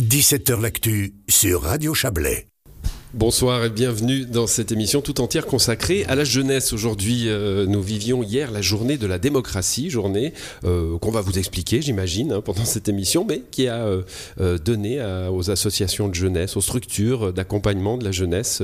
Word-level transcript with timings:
17h 0.00 0.60
L'actu 0.60 1.14
sur 1.28 1.62
Radio 1.62 1.92
Chablais. 1.92 2.46
Bonsoir 3.14 3.64
et 3.64 3.70
bienvenue 3.70 4.26
dans 4.26 4.46
cette 4.46 4.70
émission 4.70 5.00
tout 5.00 5.22
entière 5.22 5.46
consacrée 5.46 6.04
à 6.08 6.14
la 6.14 6.24
jeunesse. 6.24 6.74
Aujourd'hui, 6.74 7.30
euh, 7.30 7.64
nous 7.64 7.80
vivions 7.80 8.22
hier 8.22 8.50
la 8.50 8.60
journée 8.60 8.98
de 8.98 9.06
la 9.06 9.18
démocratie, 9.18 9.88
journée 9.88 10.34
euh, 10.64 10.98
qu'on 10.98 11.10
va 11.10 11.22
vous 11.22 11.38
expliquer, 11.38 11.80
j'imagine, 11.80 12.32
hein, 12.32 12.42
pendant 12.42 12.66
cette 12.66 12.86
émission, 12.86 13.24
mais 13.26 13.44
qui 13.50 13.66
a 13.66 13.86
euh, 14.38 14.58
donné 14.58 15.02
aux 15.32 15.50
associations 15.50 16.08
de 16.08 16.14
jeunesse, 16.14 16.58
aux 16.58 16.60
structures 16.60 17.32
d'accompagnement 17.32 17.96
de 17.96 18.04
la 18.04 18.12
jeunesse, 18.12 18.62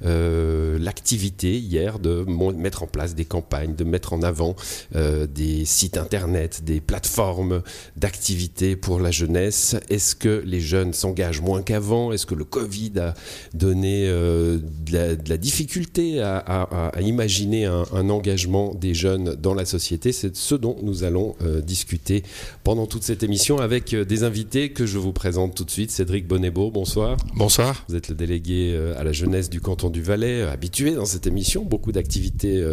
l'activité 0.00 1.58
hier 1.58 1.98
de 1.98 2.24
mettre 2.56 2.84
en 2.84 2.86
place 2.86 3.14
des 3.14 3.26
campagnes, 3.26 3.74
de 3.74 3.84
mettre 3.84 4.14
en 4.14 4.22
avant 4.22 4.56
des 4.94 5.64
sites 5.66 5.98
internet, 5.98 6.64
des 6.64 6.80
plateformes 6.80 7.62
d'activité 7.96 8.74
pour 8.74 9.00
la 9.00 9.10
jeunesse. 9.10 9.76
Est-ce 9.90 10.14
que 10.14 10.42
les 10.46 10.60
jeunes 10.60 10.94
s'engagent 10.94 11.42
moins 11.42 11.62
qu'avant? 11.62 12.12
Est-ce 12.12 12.26
que 12.26 12.34
le 12.34 12.44
Covid 12.44 12.92
a 12.98 13.14
donné 13.52 13.81
euh, 13.84 14.58
de, 14.58 15.28
la, 15.28 15.36
difficulté 15.36 16.20
à, 16.20 16.92
imaginer 17.00 17.66
un, 17.66 18.10
engagement 18.10 18.74
des 18.74 18.94
jeunes 18.94 19.34
dans 19.34 19.54
la 19.54 19.64
société. 19.64 20.12
C'est 20.12 20.36
ce 20.36 20.54
dont 20.54 20.76
nous 20.82 21.04
allons 21.04 21.34
euh, 21.42 21.60
discuter 21.60 22.22
pendant 22.64 22.86
toute 22.86 23.02
cette 23.02 23.22
émission 23.22 23.58
avec 23.58 23.94
euh, 23.94 24.04
des 24.04 24.24
invités 24.24 24.72
que 24.72 24.86
je 24.86 24.98
vous 24.98 25.12
présente 25.12 25.54
tout 25.54 25.64
de 25.64 25.70
suite. 25.70 25.90
Cédric 25.90 26.26
Bonnebeau, 26.26 26.70
bonsoir. 26.70 27.16
Bonsoir. 27.34 27.84
Vous 27.88 27.96
êtes 27.96 28.08
le 28.08 28.14
délégué 28.14 28.78
à 28.96 29.04
la 29.04 29.12
jeunesse 29.12 29.50
du 29.50 29.60
canton 29.60 29.90
du 29.90 30.02
Valais, 30.02 30.42
habitué 30.42 30.92
dans 30.92 31.06
cette 31.06 31.26
émission, 31.26 31.64
beaucoup 31.64 31.92
d'activités 31.92 32.64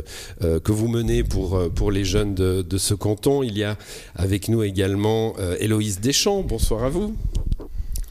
que 0.42 0.72
vous 0.72 0.88
menez 0.88 1.24
pour, 1.24 1.72
pour 1.74 1.92
les 1.92 2.06
jeunes 2.06 2.36
de, 2.36 2.62
de, 2.62 2.78
ce 2.78 2.94
canton. 2.94 3.44
Il 3.44 3.58
y 3.58 3.64
a 3.64 3.78
avec 4.16 4.50
nous 4.50 4.64
également 4.64 5.36
Héloïse 5.60 6.00
Deschamps. 6.00 6.44
Bonsoir 6.44 6.84
à 6.84 6.90
vous. 6.90 7.16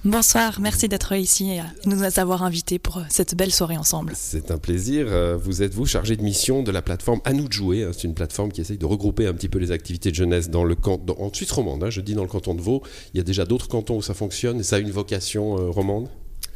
Bonsoir, 0.09 0.59
merci 0.59 0.89
d'être 0.89 1.15
ici 1.15 1.51
et 1.51 1.61
de 1.85 1.95
nous 1.95 2.03
avoir 2.19 2.43
invités 2.43 2.79
pour 2.79 2.97
euh, 2.97 3.03
cette 3.11 3.35
belle 3.35 3.53
soirée 3.53 3.77
ensemble. 3.77 4.15
C'est 4.17 4.51
un 4.51 4.57
plaisir. 4.57 5.05
Euh, 5.11 5.37
vous 5.37 5.63
êtes 5.63 5.75
vous 5.75 5.85
chargé 5.85 6.17
de 6.17 6.23
mission 6.23 6.63
de 6.63 6.71
la 6.71 6.81
plateforme 6.81 7.21
À 7.27 7.35
nous 7.35 7.47
de 7.47 7.53
jouer. 7.53 7.85
Hein. 7.85 7.91
C'est 7.93 8.05
une 8.05 8.15
plateforme 8.15 8.51
qui 8.51 8.63
essaye 8.63 8.79
de 8.79 8.87
regrouper 8.87 9.27
un 9.27 9.35
petit 9.35 9.51
peu 9.51 9.59
les 9.59 9.71
activités 9.71 10.11
de 10.11 10.15
jeunesse 10.15 10.49
dans 10.49 10.65
le 10.65 10.77
canton, 10.77 11.15
en 11.19 11.31
Suisse 11.31 11.51
romande. 11.51 11.85
Hein. 11.85 11.91
Je 11.91 12.01
dis 12.01 12.15
dans 12.15 12.23
le 12.23 12.29
canton 12.29 12.55
de 12.55 12.63
Vaud. 12.63 12.83
Il 13.13 13.19
y 13.19 13.21
a 13.21 13.23
déjà 13.23 13.45
d'autres 13.45 13.69
cantons 13.69 13.99
où 13.99 14.03
ça 14.03 14.15
fonctionne 14.15 14.61
et 14.61 14.63
ça 14.63 14.77
a 14.77 14.79
une 14.79 14.91
vocation 14.91 15.59
euh, 15.59 15.69
romande? 15.69 16.09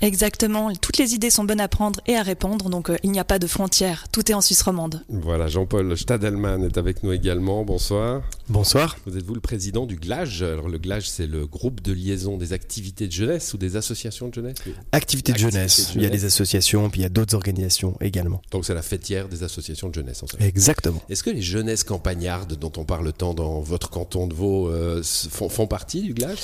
Exactement, 0.03 0.73
toutes 0.75 0.99
les 0.99 1.15
idées 1.15 1.31
sont 1.31 1.45
bonnes 1.45 1.61
à 1.61 1.69
prendre 1.69 2.01
et 2.09 2.17
à 2.17 2.25
répondre, 2.25 2.69
donc 2.69 2.91
euh, 2.91 2.97
il 3.05 3.13
n'y 3.13 3.21
a 3.21 3.25
pas 3.25 3.39
de 3.39 3.47
frontières, 3.47 4.09
tout 4.11 4.29
est 4.33 4.35
en 4.35 4.41
Suisse 4.41 4.61
romande. 4.63 5.05
Voilà, 5.09 5.47
Jean-Paul 5.47 5.97
Stadelman 5.97 6.65
est 6.65 6.77
avec 6.77 7.05
nous 7.05 7.13
également, 7.13 7.65
bonsoir. 7.65 8.23
Bonsoir. 8.49 8.97
Vous 9.07 9.17
êtes 9.17 9.23
vous 9.23 9.35
le 9.35 9.41
président 9.41 9.87
du 9.87 9.95
GLAGE? 9.95 10.43
Alors 10.43 10.69
le 10.69 10.79
GLAGE 10.79 11.09
c'est 11.09 11.29
le 11.29 11.47
groupe 11.47 11.81
de 11.81 11.93
liaison 11.93 12.37
des 12.37 12.53
activités 12.53 13.07
de 13.07 13.13
jeunesse 13.13 13.55
ou 13.55 13.59
des 13.59 13.77
associations 13.77 14.27
de 14.27 14.35
jeunesse? 14.35 14.57
Activités 14.91 15.35
de, 15.35 15.39
jeunesse. 15.39 15.93
il 15.95 16.03
y 16.03 16.07
a 16.07 16.11
des 16.11 16.25
associations, 16.25 16.91
puis 16.91 17.03
il 17.03 17.05
y 17.05 17.07
a 17.07 17.09
d'autres 17.09 17.37
organisations 17.37 17.97
également. 18.01 18.43
Donc 18.51 18.65
c'est 18.65 18.75
la 18.75 18.83
fêtière 18.83 19.29
des 19.29 19.45
associations 19.45 19.89
de 19.89 19.95
jeunesse 19.95 20.25
en 20.25 20.27
fait. 20.27 20.45
Exactement. 20.45 21.01
Est-ce 21.11 21.23
que 21.23 21.31
les 21.31 21.43
jeunesses 21.43 21.85
campagnardes 21.85 22.55
dont 22.55 22.73
on 22.77 22.85
parle 22.85 23.13
tant 23.13 23.35
dans 23.35 23.61
votre 23.61 23.89
canton 23.89 24.27
de 24.27 24.35
Vaud 24.35 24.69
euh, 24.69 25.01
font, 25.05 25.49
font 25.49 25.69
partie 25.69 26.03
du 26.03 26.13
GLAGE? 26.13 26.41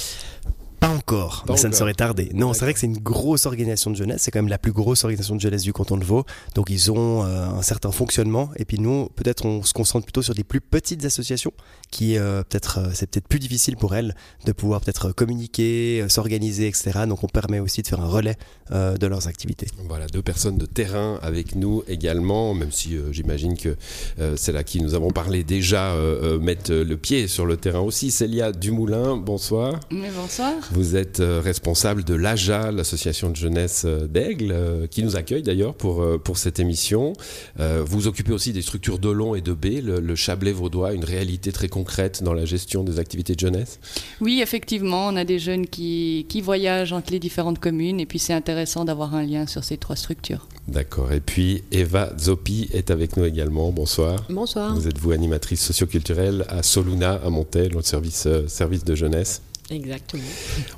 Pas 0.99 1.09
encore, 1.09 1.45
mais 1.49 1.57
ça 1.57 1.69
ne 1.69 1.75
serait 1.75 1.95
tardé. 1.95 2.31
Non, 2.35 2.53
c'est 2.53 2.65
vrai 2.65 2.75
que 2.75 2.81
c'est 2.81 2.87
une 2.87 2.99
grosse 2.99 3.47
organisation 3.47 3.91
de 3.91 3.97
jeunesse, 3.97 4.23
c'est 4.23 4.31
quand 4.31 4.41
même 4.41 4.49
la 4.49 4.59
plus 4.59 4.73
grosse 4.73 5.05
organisation 5.05 5.37
de 5.37 5.41
jeunesse 5.41 5.63
du 5.63 5.73
canton 5.73 5.97
de 5.97 6.05
Vaud, 6.05 6.25
donc 6.55 6.71
ils 6.71 6.91
ont 6.91 7.25
euh, 7.25 7.49
un 7.49 7.63
certain 7.63 7.91
fonctionnement, 7.91 8.51
et 8.57 8.65
puis 8.65 8.79
nous, 8.79 9.09
peut-être 9.17 9.45
on 9.45 9.63
se 9.63 9.73
concentre 9.73 10.07
plutôt 10.07 10.23
sur 10.23 10.35
des 10.35 10.45
plus 10.45 10.61
petites 10.61 11.05
associations, 11.05 11.53
qui 11.91 12.19
euh, 12.19 12.43
peut-être 12.43 12.79
euh, 12.79 12.91
c'est 12.93 13.09
peut-être 13.09 13.29
plus 13.29 13.39
difficile 13.39 13.77
pour 13.77 13.95
elles 13.95 14.15
de 14.45 14.53
pouvoir 14.53 14.81
peut-être 14.81 15.13
communiquer, 15.13 16.05
s'organiser, 16.09 16.67
etc. 16.67 17.01
Donc 17.09 17.25
on 17.25 17.29
permet 17.29 17.61
aussi 17.61 17.83
de 17.83 17.87
faire 17.87 18.01
un 18.01 18.09
relais 18.09 18.37
de 18.71 19.07
leurs 19.07 19.29
activités. 19.29 19.67
Voilà, 19.89 20.07
deux 20.07 20.21
personnes 20.21 20.59
de 20.59 20.67
terrain 20.67 21.19
avec 21.23 21.55
nous 21.55 21.83
également, 21.89 22.53
même 22.55 22.71
si 22.71 22.99
j'imagine 23.13 23.57
que 23.57 23.77
c'est 24.37 24.53
là 24.53 24.63
qui 24.63 24.83
nous 24.83 24.95
avons 24.95 25.11
parlé 25.11 25.43
déjà, 25.43 25.95
mettre 26.41 26.73
le 26.73 26.97
pied 26.97 27.29
sur 27.29 27.47
le 27.47 27.57
terrain 27.57 27.81
aussi. 27.81 28.11
Célia 28.11 28.53
Dumoulin, 28.53 29.17
bonsoir. 29.17 29.81
Mais 29.91 30.11
bonsoir. 30.11 30.53
Vous 30.73 30.88
êtes 30.97 31.21
euh, 31.21 31.41
responsable 31.43 32.05
de 32.05 32.15
l'AJA, 32.15 32.73
l'association 32.73 33.31
de 33.31 33.37
jeunesse 33.37 33.83
euh, 33.85 34.07
d'Aigle, 34.07 34.53
euh, 34.53 34.87
qui 34.87 35.03
nous 35.03 35.17
accueille 35.17 35.43
d'ailleurs 35.43 35.75
pour, 35.75 36.05
pour 36.21 36.39
cette 36.39 36.61
émission. 36.61 37.13
Vous 37.59 38.07
occupez 38.07 38.33
aussi 38.33 38.53
des 38.53 38.63
structures 38.63 38.99
de 38.99 39.09
long 39.09 39.35
et 39.35 39.41
de 39.41 39.53
B, 39.53 39.83
le, 39.83 40.15
Chablais 40.15 40.53
vaudois, 40.53 40.93
une 40.93 41.05
réalité 41.05 41.53
très 41.53 41.69
concrète 41.69 42.23
dans 42.23 42.33
la 42.33 42.45
gestion 42.45 42.83
des 42.83 42.99
activités 42.99 43.35
de 43.35 43.41
jeunesse 43.41 43.79
Oui, 44.21 44.41
effectivement, 44.43 45.09
on 45.09 45.17
a 45.17 45.25
des 45.25 45.39
jeunes 45.39 45.67
qui, 45.67 46.27
qui 46.29 46.41
voyagent 46.41 46.93
entre 46.93 47.13
les 47.13 47.19
différentes 47.19 47.59
communes 47.59 48.01
et 48.01 48.07
puis 48.07 48.19
c'est 48.19 48.33
intéressant 48.33 48.85
d'avoir 48.85 49.15
un 49.15 49.23
lien 49.23 49.47
sur 49.47 49.65
ces 49.65 49.77
trois 49.77 49.97
structures. 49.97 50.47
D'accord. 50.67 51.13
Et 51.13 51.21
puis 51.21 51.63
Eva 51.73 52.13
Zopi 52.19 52.69
est 52.73 52.91
avec 52.91 53.17
nous 53.17 53.25
également. 53.25 53.71
Bonsoir. 53.73 54.25
Bonsoir. 54.29 54.75
Vous 54.75 54.89
êtes 54.89 54.99
vous 54.99 55.13
animatrice 55.13 55.63
socioculturelle 55.63 56.45
à 56.49 56.63
Soluna, 56.63 57.21
à 57.25 57.31
Montel, 57.31 57.73
notre 57.75 57.89
service, 57.89 58.29
service 58.49 58.85
de 58.85 58.95
jeunesse. 58.95 59.43
Exactement. 59.71 60.23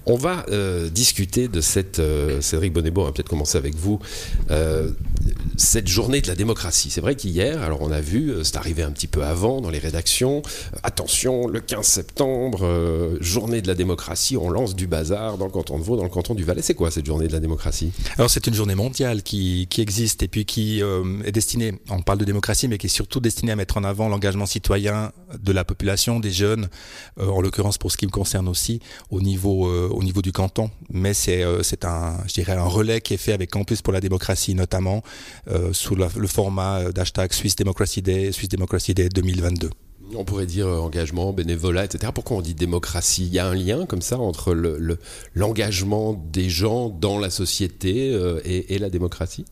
On 0.07 0.17
va 0.17 0.45
euh, 0.49 0.89
discuter 0.91 1.47
de 1.49 1.61
cette. 1.61 2.01
Euh, 2.01 2.41
Cédric 2.41 2.73
Bonnebeau, 2.73 3.03
on 3.03 3.05
va 3.05 3.13
peut-être 3.13 3.29
commencer 3.29 3.57
avec 3.57 3.75
vous. 3.77 4.01
Euh, 4.51 4.91
cette 5.57 5.89
journée 5.89 6.21
de 6.21 6.29
la 6.29 6.35
démocratie. 6.35 6.91
C'est 6.91 7.01
vrai 7.01 7.15
qu'hier, 7.15 7.63
alors 7.63 7.83
on 7.83 7.91
a 7.91 8.01
vu, 8.01 8.33
c'est 8.43 8.57
arrivé 8.57 8.83
un 8.83 8.91
petit 8.91 9.07
peu 9.07 9.23
avant 9.23 9.61
dans 9.61 9.71
les 9.71 9.79
rédactions. 9.79 10.43
attention, 10.83 11.47
le 11.47 11.61
15 11.61 11.87
septembre, 11.87 13.19
journée 13.21 13.61
de 13.61 13.69
la 13.69 13.75
démocratie, 13.75 14.37
on 14.37 14.51
lance 14.51 14.75
du 14.75 14.87
bazar 14.87 15.39
dans 15.39 15.47
le 15.47 15.51
canton 15.51 15.79
de 15.79 15.85
Vaud, 15.85 15.97
dans 15.97 16.05
le 16.05 16.09
canton 16.09 16.35
du 16.35 16.45
Valais. 16.45 16.63
C'est 16.63 16.75
quoi 16.75 16.91
cette 16.91 17.07
journée 17.07 17.29
de 17.29 17.33
la 17.33 17.41
démocratie? 17.41 17.93
Alors 18.17 18.31
c'est 18.31 18.47
une 18.47 18.55
journée 18.55 18.75
mondiale 18.75 19.23
qui, 19.23 19.67
qui, 19.69 19.81
existe 19.81 20.23
et 20.23 20.29
puis 20.29 20.45
qui 20.45 20.81
est 20.81 21.33
destinée, 21.33 21.75
on 21.91 22.03
parle 22.03 22.19
de 22.19 22.25
démocratie, 22.25 22.69
mais 22.69 22.79
qui 22.79 22.87
est 22.87 22.91
surtout 22.91 23.21
destinée 23.21 23.53
à 23.53 23.57
mettre 23.57 23.77
en 23.77 23.85
avant 23.85 24.09
l'engagement 24.09 24.47
citoyen 24.47 25.13
de 25.39 25.53
la 25.53 25.65
population, 25.65 26.21
des 26.21 26.33
jeunes, 26.33 26.69
en 27.19 27.41
l'occurrence 27.41 27.79
pour 27.79 27.93
ce 27.93 27.97
qui 27.97 28.07
me 28.07 28.11
concerne 28.11 28.49
aussi 28.49 28.81
au 29.11 29.21
niveau, 29.21 29.69
euh, 29.69 29.89
au 29.91 30.03
niveau 30.03 30.23
du 30.23 30.33
canton, 30.33 30.71
mais 30.91 31.15
c'est 31.15 31.43
euh, 31.43 31.63
un, 31.83 32.19
un 32.49 32.65
relais 32.65 33.01
qui 33.01 33.15
est 33.15 33.19
fait 33.19 33.33
avec 33.33 33.51
Campus 33.51 33.83
pour 33.83 33.93
la 33.93 34.01
démocratie 34.01 34.55
notamment, 34.55 35.03
euh, 35.49 35.73
sous 35.73 35.95
le 35.95 36.27
format 36.27 36.93
d'hashtag 36.93 37.33
Swiss 37.33 37.57
Democracy 37.57 38.03
Day, 38.03 38.33
Swiss 38.33 38.49
Democracy 38.49 38.95
Day 38.95 39.09
2022 39.09 39.71
on 40.17 40.25
pourrait 40.25 40.47
dire 40.47 40.67
engagement, 40.67 41.33
bénévolat, 41.33 41.85
etc. 41.85 42.11
Pourquoi 42.13 42.39
on 42.39 42.41
dit 42.41 42.55
démocratie? 42.55 43.27
Il 43.27 43.33
y 43.33 43.39
a 43.39 43.47
un 43.47 43.55
lien 43.55 43.87
comme 43.87 44.03
ça 44.03 44.19
entre 44.19 44.53
l'engagement 45.35 46.11
le, 46.11 46.33
des 46.33 46.51
gens 46.51 46.89
dans 46.89 47.17
la 47.17 47.31
société 47.31 48.19
et, 48.45 48.79
la 48.81 48.91
démocratie? 48.91 49.45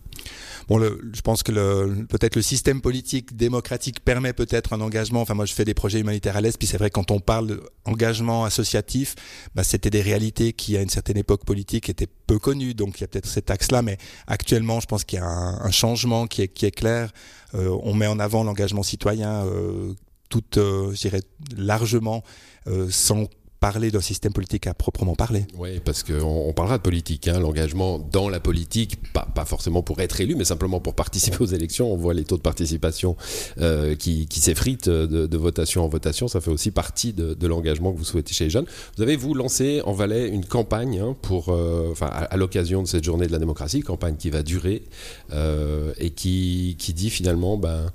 Bon, 0.69 0.77
le, 0.79 1.01
je 1.15 1.21
pense 1.23 1.43
que 1.43 1.51
le, 1.51 2.06
peut-être 2.09 2.37
le 2.37 2.43
système 2.43 2.81
politique 2.81 3.37
démocratique 3.37 4.01
permet 4.01 4.33
peut-être 4.33 4.75
un 4.75 4.81
engagement. 4.81 5.23
Enfin, 5.23 5.34
moi, 5.34 5.47
je 5.47 5.55
fais 5.55 5.65
des 5.65 5.75
projets 5.75 6.01
humanitaires 6.01 6.37
à 6.37 6.41
l'Est, 6.41 6.59
puis 6.59 6.69
c'est 6.69 6.77
vrai 6.77 6.91
quand 6.91 7.11
on 7.11 7.21
parle 7.21 7.61
d'engagement 7.87 8.45
associatif, 8.45 9.15
bah, 9.55 9.65
c'était 9.65 9.91
des 9.91 10.03
réalités 10.03 10.53
qui, 10.53 10.77
à 10.77 10.83
une 10.83 10.91
certaine 10.91 11.17
époque 11.17 11.45
politique, 11.45 11.89
étaient 11.89 12.09
peu 12.27 12.39
connues. 12.39 12.75
Donc, 12.75 12.99
il 12.99 13.01
y 13.01 13.05
a 13.05 13.09
peut-être 13.09 13.27
cet 13.27 13.51
axe-là, 13.51 13.83
mais 13.83 13.97
actuellement, 14.27 14.81
je 14.81 14.87
pense 14.87 15.05
qu'il 15.05 15.19
y 15.19 15.23
a 15.23 15.27
un, 15.27 15.71
changement 15.71 16.27
qui 16.27 16.43
est, 16.43 16.49
qui 16.49 16.67
est 16.67 16.71
clair. 16.71 17.12
Euh, 17.55 17.77
on 17.83 17.95
met 17.95 18.07
en 18.07 18.19
avant 18.19 18.45
l'engagement 18.45 18.83
citoyen. 18.83 19.47
Euh, 19.47 19.95
tout, 20.28 20.45
euh, 20.59 20.93
je 20.95 21.01
dirais, 21.01 21.23
largement, 21.57 22.23
euh, 22.67 22.89
sans 22.91 23.25
parler 23.61 23.91
d'un 23.91 24.01
système 24.01 24.33
politique 24.33 24.67
à 24.67 24.75
proprement 24.75 25.15
parler. 25.15 25.47
Oui, 25.57 25.81
parce 25.85 26.03
qu'on 26.03 26.49
on 26.49 26.53
parlera 26.53 26.79
de 26.79 26.83
politique, 26.83 27.29
hein, 27.29 27.41
l'engagement 27.41 27.99
dans 27.99 28.29
la 28.29 28.41
politique, 28.41 28.99
pas, 29.13 29.45
forcément 29.45 29.83
pour 29.83 30.01
être 30.01 30.21
élu, 30.21 30.37
mais 30.37 30.45
simplement 30.45 30.81
pour 30.81 30.95
participer 30.95 31.39
aux 31.41 31.47
élections. 31.47 31.93
On 31.93 31.97
voit 31.97 32.15
les 32.15 32.25
taux 32.25 32.37
de 32.37 32.43
participation 32.43 33.17
euh, 33.61 33.95
qui, 33.97 34.27
s'effritent 34.31 34.89
de, 34.89 35.27
de, 35.27 35.37
votation 35.37 35.85
en 35.85 35.89
votation. 35.89 36.29
Ça 36.29 36.41
fait 36.41 36.51
aussi 36.51 36.71
partie 36.71 37.13
de, 37.13 37.47
l'engagement 37.47 37.93
que 37.93 37.99
vous 37.99 38.05
souhaitez 38.05 38.33
chez 38.33 38.45
les 38.45 38.51
jeunes. 38.51 38.67
Vous 38.97 39.03
avez, 39.03 39.17
vous, 39.17 39.35
lancé 39.35 39.81
en 39.85 39.93
Valais 39.93 40.29
une 40.29 40.45
campagne 40.45 41.01
hein, 41.01 41.17
pour, 41.23 41.49
euh, 41.49 41.89
enfin, 41.91 42.07
à, 42.07 42.37
l'occasion 42.37 42.83
de 42.83 42.89
cette 42.89 43.04
journée 43.04 43.27
de 43.27 43.33
la 43.33 43.39
démocratie, 43.39 43.81
campagne 43.81 44.16
qui 44.16 44.31
va 44.31 44.43
durer 44.43 44.83
euh, 45.33 45.93
et 45.99 46.11
qui, 46.11 46.77
qui 46.78 46.93
dit 46.93 47.11
finalement, 47.11 47.57
ben, 47.57 47.91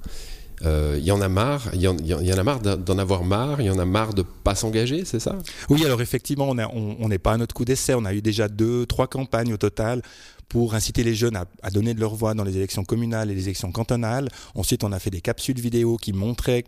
il 0.63 0.69
euh, 0.69 0.97
y 0.97 1.11
en 1.11 1.19
a 1.19 1.27
marre, 1.27 1.69
il 1.73 1.81
y, 1.81 1.87
en, 1.87 2.37
a 2.37 2.43
marre 2.43 2.61
d'en 2.61 2.97
avoir 2.97 3.25
marre, 3.25 3.59
il 3.59 3.65
y 3.65 3.69
en 3.69 3.79
a 3.79 3.85
marre 3.85 4.13
de 4.13 4.21
pas 4.21 4.55
s'engager, 4.55 5.03
c'est 5.03 5.19
ça? 5.19 5.37
Oui, 5.69 5.83
alors 5.83 6.01
effectivement, 6.01 6.47
on 6.49 7.09
n'est 7.09 7.17
pas 7.19 7.33
à 7.33 7.37
notre 7.37 7.53
coup 7.53 7.65
d'essai, 7.65 7.93
on 7.95 8.05
a 8.05 8.13
eu 8.13 8.21
déjà 8.21 8.47
deux, 8.47 8.85
trois 8.85 9.07
campagnes 9.07 9.53
au 9.53 9.57
total 9.57 10.01
pour 10.47 10.73
inciter 10.73 11.03
les 11.03 11.15
jeunes 11.15 11.35
à, 11.35 11.69
donner 11.71 11.93
de 11.93 11.99
leur 11.99 12.15
voix 12.15 12.33
dans 12.33 12.45
les 12.45 12.55
élections 12.55 12.85
communales 12.85 13.29
et 13.29 13.35
les 13.35 13.43
élections 13.43 13.73
cantonales. 13.73 14.29
Ensuite, 14.55 14.85
on 14.85 14.93
a 14.93 14.99
fait 14.99 15.09
des 15.09 15.19
capsules 15.19 15.59
vidéo 15.59 15.97
qui 15.97 16.13
montraient 16.13 16.63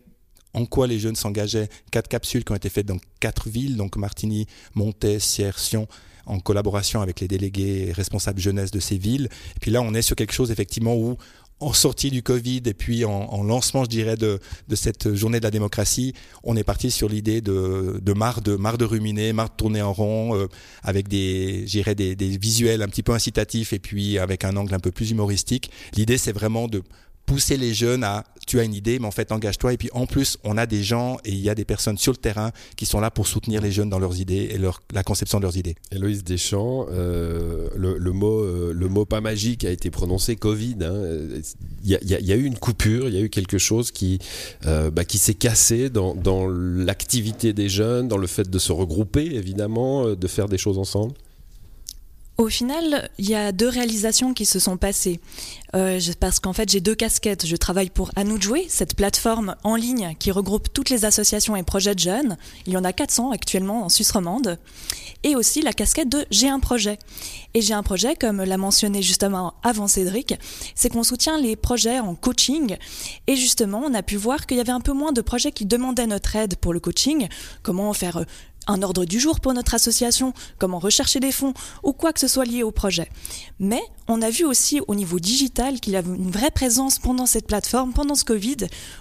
en 0.54 0.66
quoi 0.66 0.88
les 0.88 1.00
jeunes 1.00 1.16
s'engageaient. 1.16 1.70
Quatre 1.90 2.10
capsules 2.10 2.44
qui 2.44 2.52
ont 2.52 2.56
été 2.56 2.68
faites 2.68 2.88
dans 2.88 2.98
quatre 3.22 3.48
villes, 3.48 3.78
donc 3.78 3.96
Martigny, 3.96 4.46
Montet, 4.74 5.20
Sierre, 5.20 5.58
Sion 5.58 5.88
en 6.26 6.40
collaboration 6.40 7.02
avec 7.02 7.20
les 7.20 7.28
délégués 7.28 7.92
responsables 7.94 8.40
jeunesse 8.40 8.72
de 8.72 8.80
ces 8.80 8.98
villes. 8.98 9.30
Et 9.56 9.60
puis 9.62 9.72
là, 9.72 9.82
on 9.82 9.94
est 9.94 10.02
sur 10.02 10.16
quelque 10.16 10.34
chose 10.34 10.52
effectivement 10.52 10.96
où 10.96 11.18
en 11.60 11.72
sortie 11.72 12.12
du 12.12 12.22
Covid 12.22 12.62
et 12.66 12.74
puis 12.74 13.06
en, 13.06 13.44
lancement, 13.44 13.86
je 13.86 13.90
dirais, 13.90 14.18
de, 14.18 14.40
cette 14.74 15.14
journée 15.14 15.40
de 15.40 15.44
la 15.44 15.52
démocratie, 15.52 16.14
on 16.44 16.56
est 16.58 16.64
parti 16.64 16.92
sur 16.92 17.08
l'idée 17.08 17.42
de, 17.42 18.00
de 18.02 18.14
marre 18.14 18.42
de 18.42 18.56
marre 18.56 18.78
de 18.78 18.86
ruminer, 18.86 19.32
marre 19.32 19.50
de 19.50 19.56
tourner 19.56 19.82
en 19.82 19.94
rond, 19.94 20.36
euh, 20.36 20.48
avec 20.84 21.08
des, 21.08 21.66
des 21.66 22.38
visuels 22.38 22.82
un 22.82 22.88
petit 22.88 23.04
peu 23.04 23.14
incitatifs 23.14 23.72
et 23.74 23.80
puis 23.80 24.20
avec 24.20 24.44
un 24.44 24.58
angle 24.58 24.74
un 24.74 24.80
peu 24.80 24.92
plus 24.92 25.12
humoristique. 25.12 25.72
L'idée, 25.96 26.18
c'est 26.18 26.34
vraiment 26.34 26.68
de 26.68 26.84
pousser 27.26 27.58
les 27.58 27.74
jeunes 27.74 28.04
à 28.04 28.24
tu 28.46 28.60
as 28.60 28.64
une 28.64 28.74
idée 28.74 29.00
mais 29.00 29.08
en 29.08 29.12
fait 29.12 29.32
engage-toi 29.32 29.74
et 29.74 29.78
puis 29.78 29.90
en 29.94 30.06
plus 30.06 30.38
on 30.44 30.58
a 30.58 30.66
des 30.66 30.84
gens 30.84 31.18
et 31.26 31.32
il 31.32 31.40
y 31.40 31.50
a 31.50 31.56
des 31.56 31.66
personnes 31.66 31.98
sur 31.98 32.12
le 32.12 32.18
terrain 32.18 32.52
qui 32.76 32.86
sont 32.86 33.00
là 33.00 33.12
pour 33.12 33.28
soutenir 33.28 33.62
les 33.62 33.72
jeunes 33.72 33.90
dans 33.90 34.00
leurs 34.00 34.20
idées 34.20 34.50
et 34.52 34.58
leur, 34.58 34.82
la 34.94 35.04
conception 35.04 35.40
de 35.40 35.44
leurs 35.44 35.58
idées. 35.58 35.76
Héloïse 35.92 36.24
Deschamps, 36.24 36.86
euh, 36.92 37.70
le, 37.76 38.12
mot, 38.12 38.42
euh, 38.42 38.74
le 38.74 38.88
mot 38.88 39.06
pas 39.06 39.22
magique 39.22 39.66
a 39.66 39.72
été 39.72 39.90
prononcé 39.90 40.36
Covid. 40.36 40.78
Hein. 40.82 41.42
Il, 41.84 41.90
y 41.90 42.34
a, 42.34 42.36
eu 42.36 42.44
une 42.44 42.58
coupure, 42.58 43.08
il 43.08 43.16
y 43.16 43.18
a 43.18 43.22
eu 43.22 43.30
quelque 43.30 43.58
chose 43.58 43.92
qui, 43.92 44.20
euh, 44.66 44.92
bah, 44.92 45.06
qui 45.06 45.18
s'est 45.18 45.34
cassé 45.34 45.90
dans, 45.90 46.14
dans 46.16 46.48
l'activité 46.48 47.54
des 47.54 47.70
jeunes, 47.70 48.08
dans 48.08 48.18
le 48.18 48.28
fait 48.28 48.50
de 48.50 48.60
se 48.60 48.72
regrouper 48.72 49.36
évidemment, 49.36 50.16
de 50.16 50.28
faire 50.28 50.48
des 50.48 50.58
choses 50.58 50.78
ensemble. 50.78 51.14
Au 52.38 52.50
final, 52.50 53.10
il 53.18 53.30
y 53.30 53.36
a 53.36 53.54
deux 53.54 53.70
réalisations 53.70 54.34
qui 54.34 54.46
se 54.46 54.60
sont 54.60 54.76
passées. 54.76 55.22
Euh, 55.74 56.00
parce 56.20 56.40
qu'en 56.40 56.52
fait, 56.52 56.70
j'ai 56.70 56.82
deux 56.82 56.96
casquettes. 56.96 57.46
Je 57.46 57.56
travaille 57.56 57.90
pour 57.90 58.12
À 58.18 58.24
jouer, 58.40 58.66
cette 58.68 58.96
plateforme 58.96 59.56
en 59.64 59.76
ligne 59.78 60.16
qui 60.20 60.32
regroupe 60.32 60.68
toutes 60.74 60.90
les 60.90 61.06
associations 61.06 61.56
et 61.56 61.64
projets 61.64 61.96
de 61.96 62.00
jeunes. 62.00 62.38
Il 62.66 62.74
y 62.74 62.78
en 62.78 62.84
a 62.84 62.92
400 62.92 63.32
actuellement 63.32 63.86
en 63.86 63.90
Suisse 63.90 64.12
romande. 64.12 64.60
Et 65.24 65.36
aussi 65.36 65.62
la 65.62 65.72
casquette 65.72 66.10
de 66.10 66.26
J'ai 66.30 66.50
un 66.50 66.60
projet. 66.60 67.00
Et 67.54 67.62
j'ai 67.62 67.74
un 67.74 67.84
projet, 67.84 68.16
comme 68.16 68.44
l'a 68.44 68.58
mentionné 68.58 69.02
justement 69.02 69.54
avant 69.64 69.88
Cédric, 69.88 70.36
c'est 70.76 70.90
qu'on 70.90 71.04
soutient 71.04 71.40
les 71.40 71.56
projets 71.56 72.00
en 72.00 72.16
coaching. 72.16 72.76
Et 73.28 73.38
justement, 73.38 73.82
on 73.86 73.94
a 73.94 74.04
pu 74.04 74.18
voir 74.18 74.46
qu'il 74.46 74.58
y 74.58 74.60
avait 74.60 74.74
un 74.74 74.82
peu 74.82 74.94
moins 74.94 75.14
de 75.14 75.22
projets 75.22 75.54
qui 75.54 75.66
demandaient 75.66 76.08
notre 76.08 76.36
aide 76.36 76.58
pour 76.58 76.74
le 76.74 76.82
coaching. 76.82 77.30
Comment 77.64 77.94
faire 77.94 78.18
euh, 78.18 78.26
un 78.68 78.82
ordre 78.82 79.06
du 79.06 79.20
jour 79.20 79.40
pour 79.40 79.54
notre 79.54 79.74
association, 79.74 80.34
comment 80.58 80.80
rechercher 80.80 81.20
des 81.20 81.32
fonds 81.32 81.54
ou 81.84 81.94
quoi 81.94 82.14
que 82.14 82.20
ce 82.20 82.28
soit 82.28 82.46
lié 82.46 82.64
au 82.64 82.72
projet. 82.72 83.10
Mais 83.60 83.82
on 84.08 84.22
a 84.22 84.30
vu 84.30 84.46
aussi 84.46 84.82
au 84.88 84.96
niveau 84.96 85.20
digital 85.20 85.80
qu'il 85.80 85.94
y 85.94 85.96
avait 85.96 86.16
une 86.16 86.32
vraie 86.32 86.52
présence 86.52 87.00
pendant 87.00 87.26
cette 87.26 87.48
plateforme, 87.48 87.94
pendant 87.94 88.16
ce 88.16 88.24
Covid, 88.24 88.58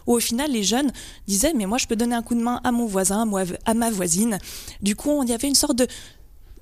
où 0.07 0.15
au 0.15 0.21
final 0.21 0.51
les 0.51 0.63
jeunes 0.63 0.93
disaient 1.27 1.53
mais 1.55 1.67
moi 1.67 1.79
je 1.79 1.87
peux 1.87 1.97
donner 1.97 2.15
un 2.15 2.23
coup 2.23 2.35
de 2.35 2.43
main 2.43 2.61
à 2.65 2.73
mon 2.73 2.87
voisin, 2.87 3.29
à 3.65 3.75
ma 3.75 3.91
voisine. 3.91 4.39
Du 4.83 4.97
coup, 4.97 5.23
il 5.23 5.29
y 5.29 5.33
avait 5.33 5.49
une 5.49 5.55
sorte 5.55 5.77
de 5.77 5.87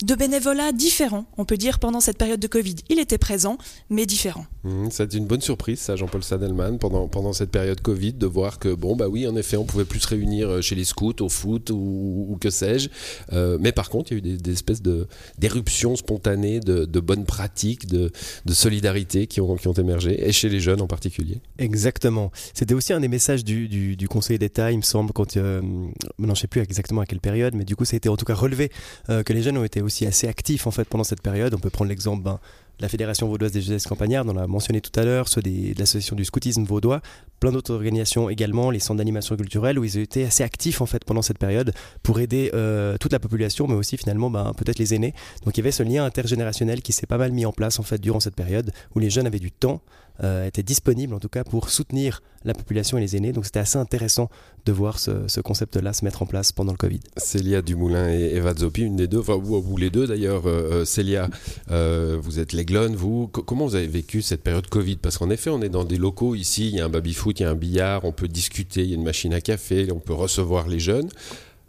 de 0.03 0.15
bénévolat 0.15 0.73
différents, 0.73 1.27
on 1.39 1.45
peut 1.45 1.57
dire, 1.57 1.79
pendant 1.79 2.01
cette 2.01 2.19
période 2.19 2.41
de 2.41 2.47
Covid. 2.47 2.77
Il 2.89 2.99
était 2.99 3.19
présent, 3.19 3.59
mais 3.91 4.07
différent. 4.07 4.47
Mmh, 4.65 4.89
c'est 4.91 5.15
une 5.15 5.27
bonne 5.27 5.41
surprise, 5.41 5.81
ça, 5.81 5.97
Jean-Paul 5.97 6.23
Sadelman, 6.23 6.79
pendant, 6.79 7.09
pendant 7.09 7.33
cette 7.33 7.51
période 7.51 7.81
Covid, 7.81 8.15
de 8.15 8.27
voir 8.27 8.59
que, 8.59 8.75
bon, 8.75 8.97
bah 8.97 9.09
oui, 9.09 9.27
en 9.27 9.37
effet, 9.37 9.57
on 9.57 9.65
pouvait 9.65 9.85
plus 9.85 10.01
se 10.01 10.09
réunir 10.09 10.49
euh, 10.49 10.61
chez 10.61 10.75
les 10.75 10.85
scouts, 10.85 11.21
au 11.21 11.29
foot 11.29 11.71
ou, 11.71 12.37
que 12.41 12.51
sais-je. 12.51 12.89
Euh, 13.33 13.59
mais 13.61 13.73
par 13.73 13.91
contre, 13.91 14.13
il 14.13 14.27
y 14.27 14.31
a 14.31 14.35
eu 14.35 14.37
des, 14.39 14.53
espèces 14.53 14.83
d'éruptions 14.83 15.97
spontanées, 15.97 16.61
de, 16.61 17.01
bonnes 17.01 17.25
pratiques, 17.25 17.87
de, 17.87 18.11
solidarité 18.49 19.27
qui 19.27 19.41
ont, 19.41 19.57
qui 19.57 19.69
ont 19.69 19.73
émergé, 19.73 20.29
et 20.29 20.33
chez 20.33 20.49
les 20.49 20.61
jeunes 20.61 20.81
en 20.81 20.87
particulier. 20.87 21.41
Exactement. 21.59 22.31
C'était 22.55 22.75
aussi 22.75 22.93
un 22.93 23.01
des 23.01 23.09
messages 23.09 23.45
du, 23.45 23.69
du, 23.69 24.09
Conseil 24.09 24.39
d'État, 24.39 24.71
il 24.73 24.77
me 24.77 24.83
semble, 24.83 25.13
quand. 25.13 25.37
Euh, 25.37 25.63
non, 25.63 25.93
je 26.19 26.31
ne 26.31 26.35
sais 26.35 26.47
plus 26.47 26.61
exactement 26.61 27.01
à 27.01 27.07
quelle 27.07 27.21
période, 27.21 27.55
mais 27.55 27.65
du 27.65 27.77
coup, 27.77 27.85
ça 27.85 27.95
a 27.95 27.97
été 27.97 28.09
en 28.09 28.17
tout 28.17 28.25
cas 28.25 28.35
relevé 28.35 28.71
que 29.09 29.33
les 29.33 29.43
jeunes 29.43 29.57
ont 29.59 29.65
été 29.65 29.81
aussi 29.81 29.92
assez 30.01 30.29
actif 30.29 30.67
en 30.67 30.71
fait 30.71 30.85
pendant 30.85 31.05
cette 31.05 31.23
période. 31.23 31.55
On 31.55 31.59
peut 31.59 31.71
prendre 31.71 31.89
l'exemple 31.89 32.23
ben, 32.23 32.41
la 32.83 32.89
Fédération 32.89 33.29
vaudoise 33.29 33.53
des 33.53 33.63
jeunesses 33.63 33.87
campagnardes, 33.87 34.29
on 34.29 34.35
l'a 34.35 34.47
mentionné 34.47 34.81
tout 34.81 34.99
à 34.99 35.05
l'heure, 35.05 35.29
ceux 35.29 35.41
de 35.41 35.79
l'association 35.79 36.17
du 36.17 36.25
scoutisme 36.25 36.65
vaudois, 36.65 37.01
plein 37.39 37.53
d'autres 37.53 37.73
organisations 37.73 38.29
également, 38.29 38.71
les 38.71 38.81
centres 38.81 38.99
d'animation 38.99 39.37
culturelle, 39.37 39.79
où 39.79 39.85
ils 39.85 39.99
ont 39.99 40.03
été 40.03 40.25
assez 40.25 40.43
actifs 40.43 40.81
en 40.81 40.87
fait 40.87 41.05
pendant 41.05 41.23
cette 41.23 41.39
période 41.39 41.73
pour 42.03 42.21
aider 42.21 42.51
euh, 42.55 42.97
toute 42.99 43.13
la 43.13 43.21
population, 43.21 43.67
mais 43.69 43.75
aussi 43.75 43.97
finalement 43.97 44.31
ben, 44.31 44.53
peut-être 44.57 44.79
les 44.79 44.95
aînés. 44.95 45.15
Donc 45.45 45.57
il 45.57 45.61
y 45.61 45.63
avait 45.63 45.73
ce 45.73 45.85
lien 45.85 46.05
intergénérationnel 46.05 46.83
qui 46.83 46.93
s'est 46.93 47.07
pas 47.07 47.19
mal 47.19 47.33
mis 47.33 47.47
en 47.47 47.53
place 47.53 47.79
en 47.79 47.83
fait 47.85 48.01
durant 48.01 48.21
cette 48.21 48.37
période 48.37 48.73
où 48.95 48.99
les 48.99 49.11
jeunes 49.11 49.27
avaient 49.27 49.39
du 49.39 49.53
temps 49.53 49.81
euh, 50.23 50.47
était 50.47 50.63
disponible 50.63 51.15
en 51.15 51.19
tout 51.19 51.31
cas 51.31 51.43
pour 51.43 51.71
soutenir 51.71 52.23
la 52.45 52.55
population 52.55 52.99
et 52.99 53.01
les 53.01 53.17
aînés. 53.17 53.33
Donc 53.33 53.45
c'était 53.45 53.61
assez 53.61 53.79
intéressant 53.79 54.29
de 54.67 54.73
voir 54.73 54.99
ce, 54.99 55.41
concept-là 55.41 55.93
se 55.93 56.05
mettre 56.05 56.23
en 56.23 56.27
place 56.27 56.53
pendant 56.53 56.73
le 56.73 56.77
Covid. 56.77 57.01
Célia 57.17 57.63
Dumoulin 57.63 58.11
et 58.11 58.35
Eva 58.35 58.55
Zoppi, 58.55 58.83
une 58.83 58.97
des 58.97 59.09
deux, 59.09 59.19
enfin 59.19 59.37
vous, 59.37 59.77
les 59.77 59.91
deux 59.91 60.07
d'ailleurs, 60.07 60.43
euh, 60.47 60.85
Célia, 60.85 61.29
vous 61.69 62.39
êtes 62.39 62.53
vous, 62.79 63.29
comment 63.29 63.67
vous 63.67 63.75
avez 63.75 63.87
vécu 63.87 64.23
cette 64.23 64.43
période 64.43 64.67
Covid? 64.67 64.97
Parce 64.97 65.19
qu'en 65.19 65.31
effet, 65.31 65.51
on 65.51 65.61
est 65.63 65.69
dans 65.69 65.85
des 65.85 65.99
locaux 65.99 66.35
ici, 66.35 66.69
il 66.69 66.77
y 66.77 66.81
a 66.81 66.87
un 66.87 66.89
baby-foot, 66.89 67.41
il 67.41 67.43
y 67.43 67.47
a 67.47 67.51
un 67.51 67.55
billard, 67.55 68.05
on 68.05 68.13
peut 68.13 68.29
discuter, 68.29 68.83
il 68.83 68.89
y 68.89 68.93
a 68.93 68.95
une 68.97 69.05
machine 69.05 69.35
à 69.35 69.41
café, 69.41 69.89
on 69.93 69.99
peut 69.99 70.15
recevoir 70.15 70.69
les 70.69 70.79
jeunes. 70.79 71.09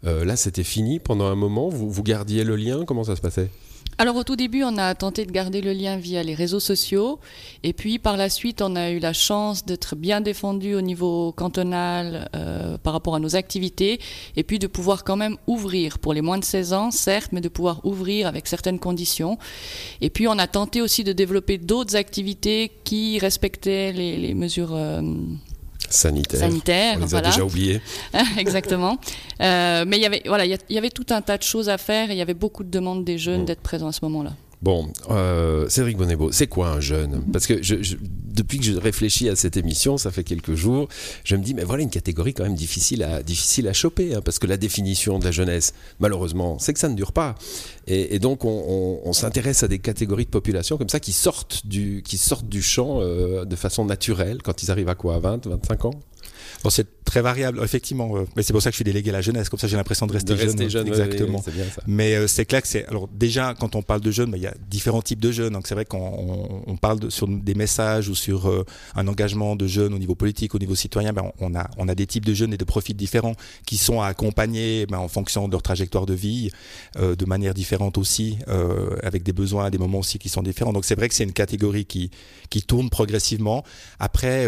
Là, 0.04 0.36
c'était 0.36 0.64
fini 0.64 0.98
pendant 0.98 1.26
un 1.26 1.34
moment, 1.34 1.68
vous, 1.68 1.90
vous 1.90 2.02
gardiez 2.02 2.44
le 2.44 2.56
lien, 2.56 2.84
comment 2.84 3.04
ça 3.04 3.16
se 3.16 3.20
passait? 3.20 3.50
Alors 3.96 4.16
au 4.16 4.24
tout 4.24 4.34
début, 4.34 4.64
on 4.64 4.76
a 4.76 4.92
tenté 4.96 5.24
de 5.24 5.30
garder 5.30 5.60
le 5.60 5.72
lien 5.72 5.96
via 5.96 6.24
les 6.24 6.34
réseaux 6.34 6.58
sociaux. 6.58 7.20
Et 7.62 7.72
puis 7.72 8.00
par 8.00 8.16
la 8.16 8.28
suite, 8.28 8.60
on 8.60 8.74
a 8.74 8.90
eu 8.90 8.98
la 8.98 9.12
chance 9.12 9.64
d'être 9.64 9.94
bien 9.94 10.20
défendu 10.20 10.74
au 10.74 10.80
niveau 10.80 11.30
cantonal 11.30 12.28
euh, 12.34 12.76
par 12.76 12.92
rapport 12.92 13.14
à 13.14 13.20
nos 13.20 13.36
activités. 13.36 14.00
Et 14.34 14.42
puis 14.42 14.58
de 14.58 14.66
pouvoir 14.66 15.04
quand 15.04 15.16
même 15.16 15.36
ouvrir 15.46 16.00
pour 16.00 16.12
les 16.12 16.22
moins 16.22 16.38
de 16.38 16.44
16 16.44 16.72
ans, 16.72 16.90
certes, 16.90 17.30
mais 17.30 17.40
de 17.40 17.48
pouvoir 17.48 17.86
ouvrir 17.86 18.26
avec 18.26 18.48
certaines 18.48 18.80
conditions. 18.80 19.38
Et 20.00 20.10
puis 20.10 20.26
on 20.26 20.38
a 20.38 20.48
tenté 20.48 20.82
aussi 20.82 21.04
de 21.04 21.12
développer 21.12 21.58
d'autres 21.58 21.94
activités 21.94 22.72
qui 22.82 23.20
respectaient 23.20 23.92
les, 23.92 24.34
mesures... 24.34 24.74
Euh, 24.74 25.02
sanitaire. 25.94 26.40
Sanitaire, 26.40 26.96
On 26.98 27.04
les 27.04 27.14
a 27.14 27.20
déjà 27.20 27.44
oubliés. 27.44 27.80
Exactement. 28.38 28.98
Euh, 29.40 29.84
mais 29.86 29.96
il 29.96 30.02
y 30.02 30.06
avait, 30.06 30.22
voilà, 30.26 30.44
il 30.44 30.58
y 30.68 30.78
avait 30.78 30.90
tout 30.90 31.06
un 31.10 31.22
tas 31.22 31.38
de 31.38 31.42
choses 31.42 31.68
à 31.68 31.78
faire 31.78 32.10
et 32.10 32.14
il 32.14 32.18
y 32.18 32.22
avait 32.22 32.34
beaucoup 32.34 32.64
de 32.64 32.70
demandes 32.70 33.04
des 33.04 33.18
jeunes 33.18 33.42
mm. 33.42 33.46
d'être 33.46 33.60
présents 33.60 33.88
à 33.88 33.92
ce 33.92 34.00
moment-là. 34.02 34.32
Bon, 34.64 34.90
euh, 35.10 35.68
Cédric 35.68 35.98
Bonnebeau, 35.98 36.32
c'est 36.32 36.46
quoi 36.46 36.70
un 36.70 36.80
jeune? 36.80 37.22
Parce 37.34 37.46
que 37.46 37.60
depuis 38.32 38.58
que 38.58 38.64
je 38.64 38.72
réfléchis 38.72 39.28
à 39.28 39.36
cette 39.36 39.58
émission, 39.58 39.98
ça 39.98 40.10
fait 40.10 40.24
quelques 40.24 40.54
jours, 40.54 40.88
je 41.22 41.36
me 41.36 41.42
dis, 41.42 41.52
mais 41.52 41.64
voilà 41.64 41.82
une 41.82 41.90
catégorie 41.90 42.32
quand 42.32 42.44
même 42.44 42.54
difficile 42.54 43.02
à, 43.02 43.22
difficile 43.22 43.68
à 43.68 43.74
choper, 43.74 44.14
hein, 44.14 44.22
parce 44.24 44.38
que 44.38 44.46
la 44.46 44.56
définition 44.56 45.18
de 45.18 45.24
la 45.26 45.32
jeunesse, 45.32 45.74
malheureusement, 46.00 46.58
c'est 46.58 46.72
que 46.72 46.78
ça 46.78 46.88
ne 46.88 46.94
dure 46.94 47.12
pas. 47.12 47.34
Et, 47.86 48.18
donc, 48.18 48.46
on, 48.46 49.12
s'intéresse 49.12 49.62
à 49.62 49.68
des 49.68 49.80
catégories 49.80 50.24
de 50.24 50.30
population 50.30 50.78
comme 50.78 50.88
ça 50.88 50.98
qui 50.98 51.12
sortent 51.12 51.66
du, 51.66 52.02
qui 52.02 52.16
sortent 52.16 52.48
du 52.48 52.62
champ 52.62 53.02
euh, 53.02 53.44
de 53.44 53.56
façon 53.56 53.84
naturelle, 53.84 54.40
quand 54.42 54.62
ils 54.62 54.70
arrivent 54.70 54.88
à 54.88 54.94
quoi? 54.94 55.16
À 55.16 55.18
20, 55.18 55.46
25 55.46 55.84
ans? 55.84 56.00
Très 57.04 57.22
variable, 57.22 57.60
effectivement. 57.62 58.16
Euh, 58.16 58.24
mais 58.36 58.42
c'est 58.42 58.52
pour 58.52 58.62
ça 58.62 58.70
que 58.70 58.74
je 58.74 58.78
suis 58.78 58.84
délégué 58.84 59.10
à 59.10 59.12
la 59.12 59.20
jeunesse. 59.20 59.48
Comme 59.48 59.60
ça, 59.60 59.68
j'ai 59.68 59.76
l'impression 59.76 60.06
de 60.06 60.12
rester, 60.12 60.36
jeune. 60.36 60.88
exactement. 60.88 61.44
mais 61.86 62.14
euh, 62.14 62.26
c'est 62.26 62.44
clair 62.44 62.62
que 62.62 62.68
c'est. 62.68 62.86
Alors 62.86 63.08
déjà, 63.08 63.54
quand 63.54 63.76
on 63.76 63.82
parle 63.82 64.00
de 64.00 64.10
jeunes, 64.10 64.30
bah, 64.30 64.36
il 64.36 64.42
y 64.42 64.46
a 64.46 64.54
différents 64.68 65.02
types 65.02 65.20
de 65.20 65.30
jeunes. 65.30 65.52
Donc 65.52 65.66
c'est 65.66 65.74
vrai 65.74 65.84
qu'on 65.84 66.62
on 66.66 66.76
parle 66.76 67.00
de, 67.00 67.10
sur 67.10 67.28
des 67.28 67.54
messages 67.54 68.08
ou 68.08 68.14
sur 68.14 68.48
euh, 68.48 68.64
un 68.96 69.06
engagement 69.06 69.54
de 69.56 69.66
jeunes 69.66 69.94
au 69.94 69.98
niveau 69.98 70.14
politique, 70.14 70.54
au 70.54 70.58
niveau 70.58 70.74
citoyen. 70.74 71.12
Ben, 71.12 71.30
on 71.40 71.54
a 71.54 71.68
on 71.76 71.88
a 71.88 71.94
des 71.94 72.06
types 72.06 72.24
de 72.24 72.34
jeunes 72.34 72.54
et 72.54 72.58
de 72.58 72.64
profils 72.64 72.96
différents 72.96 73.34
qui 73.66 73.76
sont 73.76 74.00
à 74.00 74.06
accompagner 74.06 74.86
ben, 74.86 74.98
en 74.98 75.08
fonction 75.08 75.46
de 75.46 75.52
leur 75.52 75.62
trajectoire 75.62 76.06
de 76.06 76.14
vie, 76.14 76.50
de 76.96 77.24
manière 77.24 77.54
différente 77.54 77.98
aussi, 77.98 78.38
avec 79.02 79.22
des 79.22 79.32
besoins 79.32 79.66
à 79.66 79.70
des 79.70 79.78
moments 79.78 79.98
aussi 79.98 80.18
qui 80.18 80.28
sont 80.28 80.42
différents. 80.42 80.72
Donc 80.72 80.84
c'est 80.84 80.94
vrai 80.94 81.08
que 81.08 81.14
c'est 81.14 81.24
une 81.24 81.32
catégorie 81.32 81.84
qui 81.84 82.10
qui 82.50 82.62
tourne 82.62 82.90
progressivement. 82.90 83.64
Après, 83.98 84.46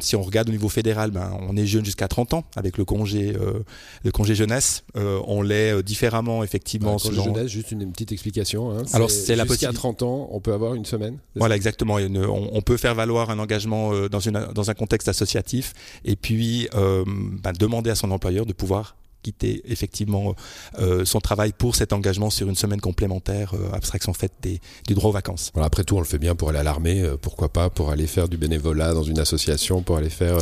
si 0.00 0.16
on 0.16 0.22
regarde 0.22 0.48
au 0.48 0.52
niveau 0.52 0.68
fédéral, 0.68 1.10
ben 1.10 1.36
on 1.40 1.56
est 1.56 1.66
jeune 1.66 1.84
jusqu'à 1.92 2.08
30 2.08 2.34
ans 2.34 2.44
avec 2.56 2.78
le 2.78 2.84
congé, 2.84 3.34
euh, 3.36 3.62
le 4.02 4.10
congé 4.10 4.34
jeunesse. 4.34 4.84
Euh, 4.96 5.20
on 5.26 5.42
l'est 5.42 5.72
euh, 5.72 5.82
différemment 5.82 6.42
effectivement. 6.42 6.94
Le 6.94 7.10
congé 7.10 7.22
jeunesse, 7.22 7.48
juste 7.48 7.70
une, 7.70 7.92
petite 7.92 8.12
explication. 8.12 8.70
Hein. 8.70 8.84
Alors 8.94 9.10
c'est 9.10 9.36
la 9.36 9.44
possibilité. 9.44 9.76
30 9.76 10.02
ans, 10.02 10.28
on 10.32 10.40
peut 10.40 10.52
avoir 10.52 10.74
une 10.74 10.86
semaine. 10.86 11.18
Voilà 11.36 11.56
exactement. 11.56 11.96
on, 11.96 12.62
peut 12.62 12.76
faire 12.76 12.94
valoir 12.94 13.30
un 13.30 13.38
engagement 13.38 13.92
dans, 14.08 14.20
une, 14.20 14.48
dans 14.54 14.70
un 14.70 14.74
contexte 14.74 15.08
associatif 15.08 15.72
et 16.04 16.16
puis 16.16 16.68
ben, 16.72 17.52
demander 17.58 17.90
à 17.90 17.94
son 17.94 18.10
employeur 18.10 18.46
de 18.46 18.52
pouvoir 18.52 18.96
quitter 19.22 19.62
effectivement 19.66 20.34
euh, 20.78 21.04
son 21.04 21.20
travail 21.20 21.52
pour 21.52 21.76
cet 21.76 21.92
engagement 21.92 22.30
sur 22.30 22.48
une 22.48 22.56
semaine 22.56 22.80
complémentaire, 22.80 23.54
euh, 23.54 23.72
abstraction 23.72 24.12
faite 24.12 24.32
des, 24.42 24.60
du 24.86 24.94
droit 24.94 25.10
aux 25.10 25.12
vacances. 25.12 25.50
Voilà, 25.54 25.66
après 25.66 25.84
tout, 25.84 25.96
on 25.96 26.00
le 26.00 26.06
fait 26.06 26.18
bien 26.18 26.34
pour 26.34 26.48
aller 26.50 26.58
à 26.58 26.62
l'armée, 26.62 27.02
euh, 27.02 27.16
pourquoi 27.16 27.48
pas 27.48 27.70
pour 27.70 27.90
aller 27.90 28.06
faire 28.06 28.28
du 28.28 28.36
bénévolat 28.36 28.94
dans 28.94 29.02
une 29.02 29.18
association, 29.18 29.82
pour 29.82 29.96
aller 29.96 30.10
faire... 30.10 30.38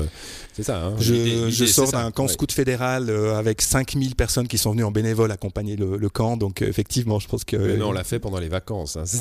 c'est 0.53 0.63
ça, 0.63 0.83
hein, 0.83 0.95
Je, 0.99 1.51
je 1.51 1.65
sors 1.67 1.93
d'un 1.93 2.11
camp 2.11 2.29
scout 2.29 2.51
fédéral 2.51 3.11
avec 3.11 3.63
5000 3.63 4.17
personnes 4.17 4.49
qui 4.49 4.59
sont 4.59 4.73
venues 4.73 4.85
en 4.85 4.91
bénévole 4.91 5.31
accompagner 5.31 5.77
le, 5.77 5.97
le 5.97 6.09
camp, 6.09 6.37
donc 6.37 6.63
effectivement, 6.63 7.19
je 7.19 7.29
pense 7.29 7.45
que... 7.45 7.57
Mais 7.57 7.77
non, 7.77 7.89
on 7.91 7.93
l'a 7.93 8.05
fait 8.05 8.19
pendant 8.19 8.39
les 8.39 8.49
vacances. 8.49 8.97
Hein, 8.97 9.05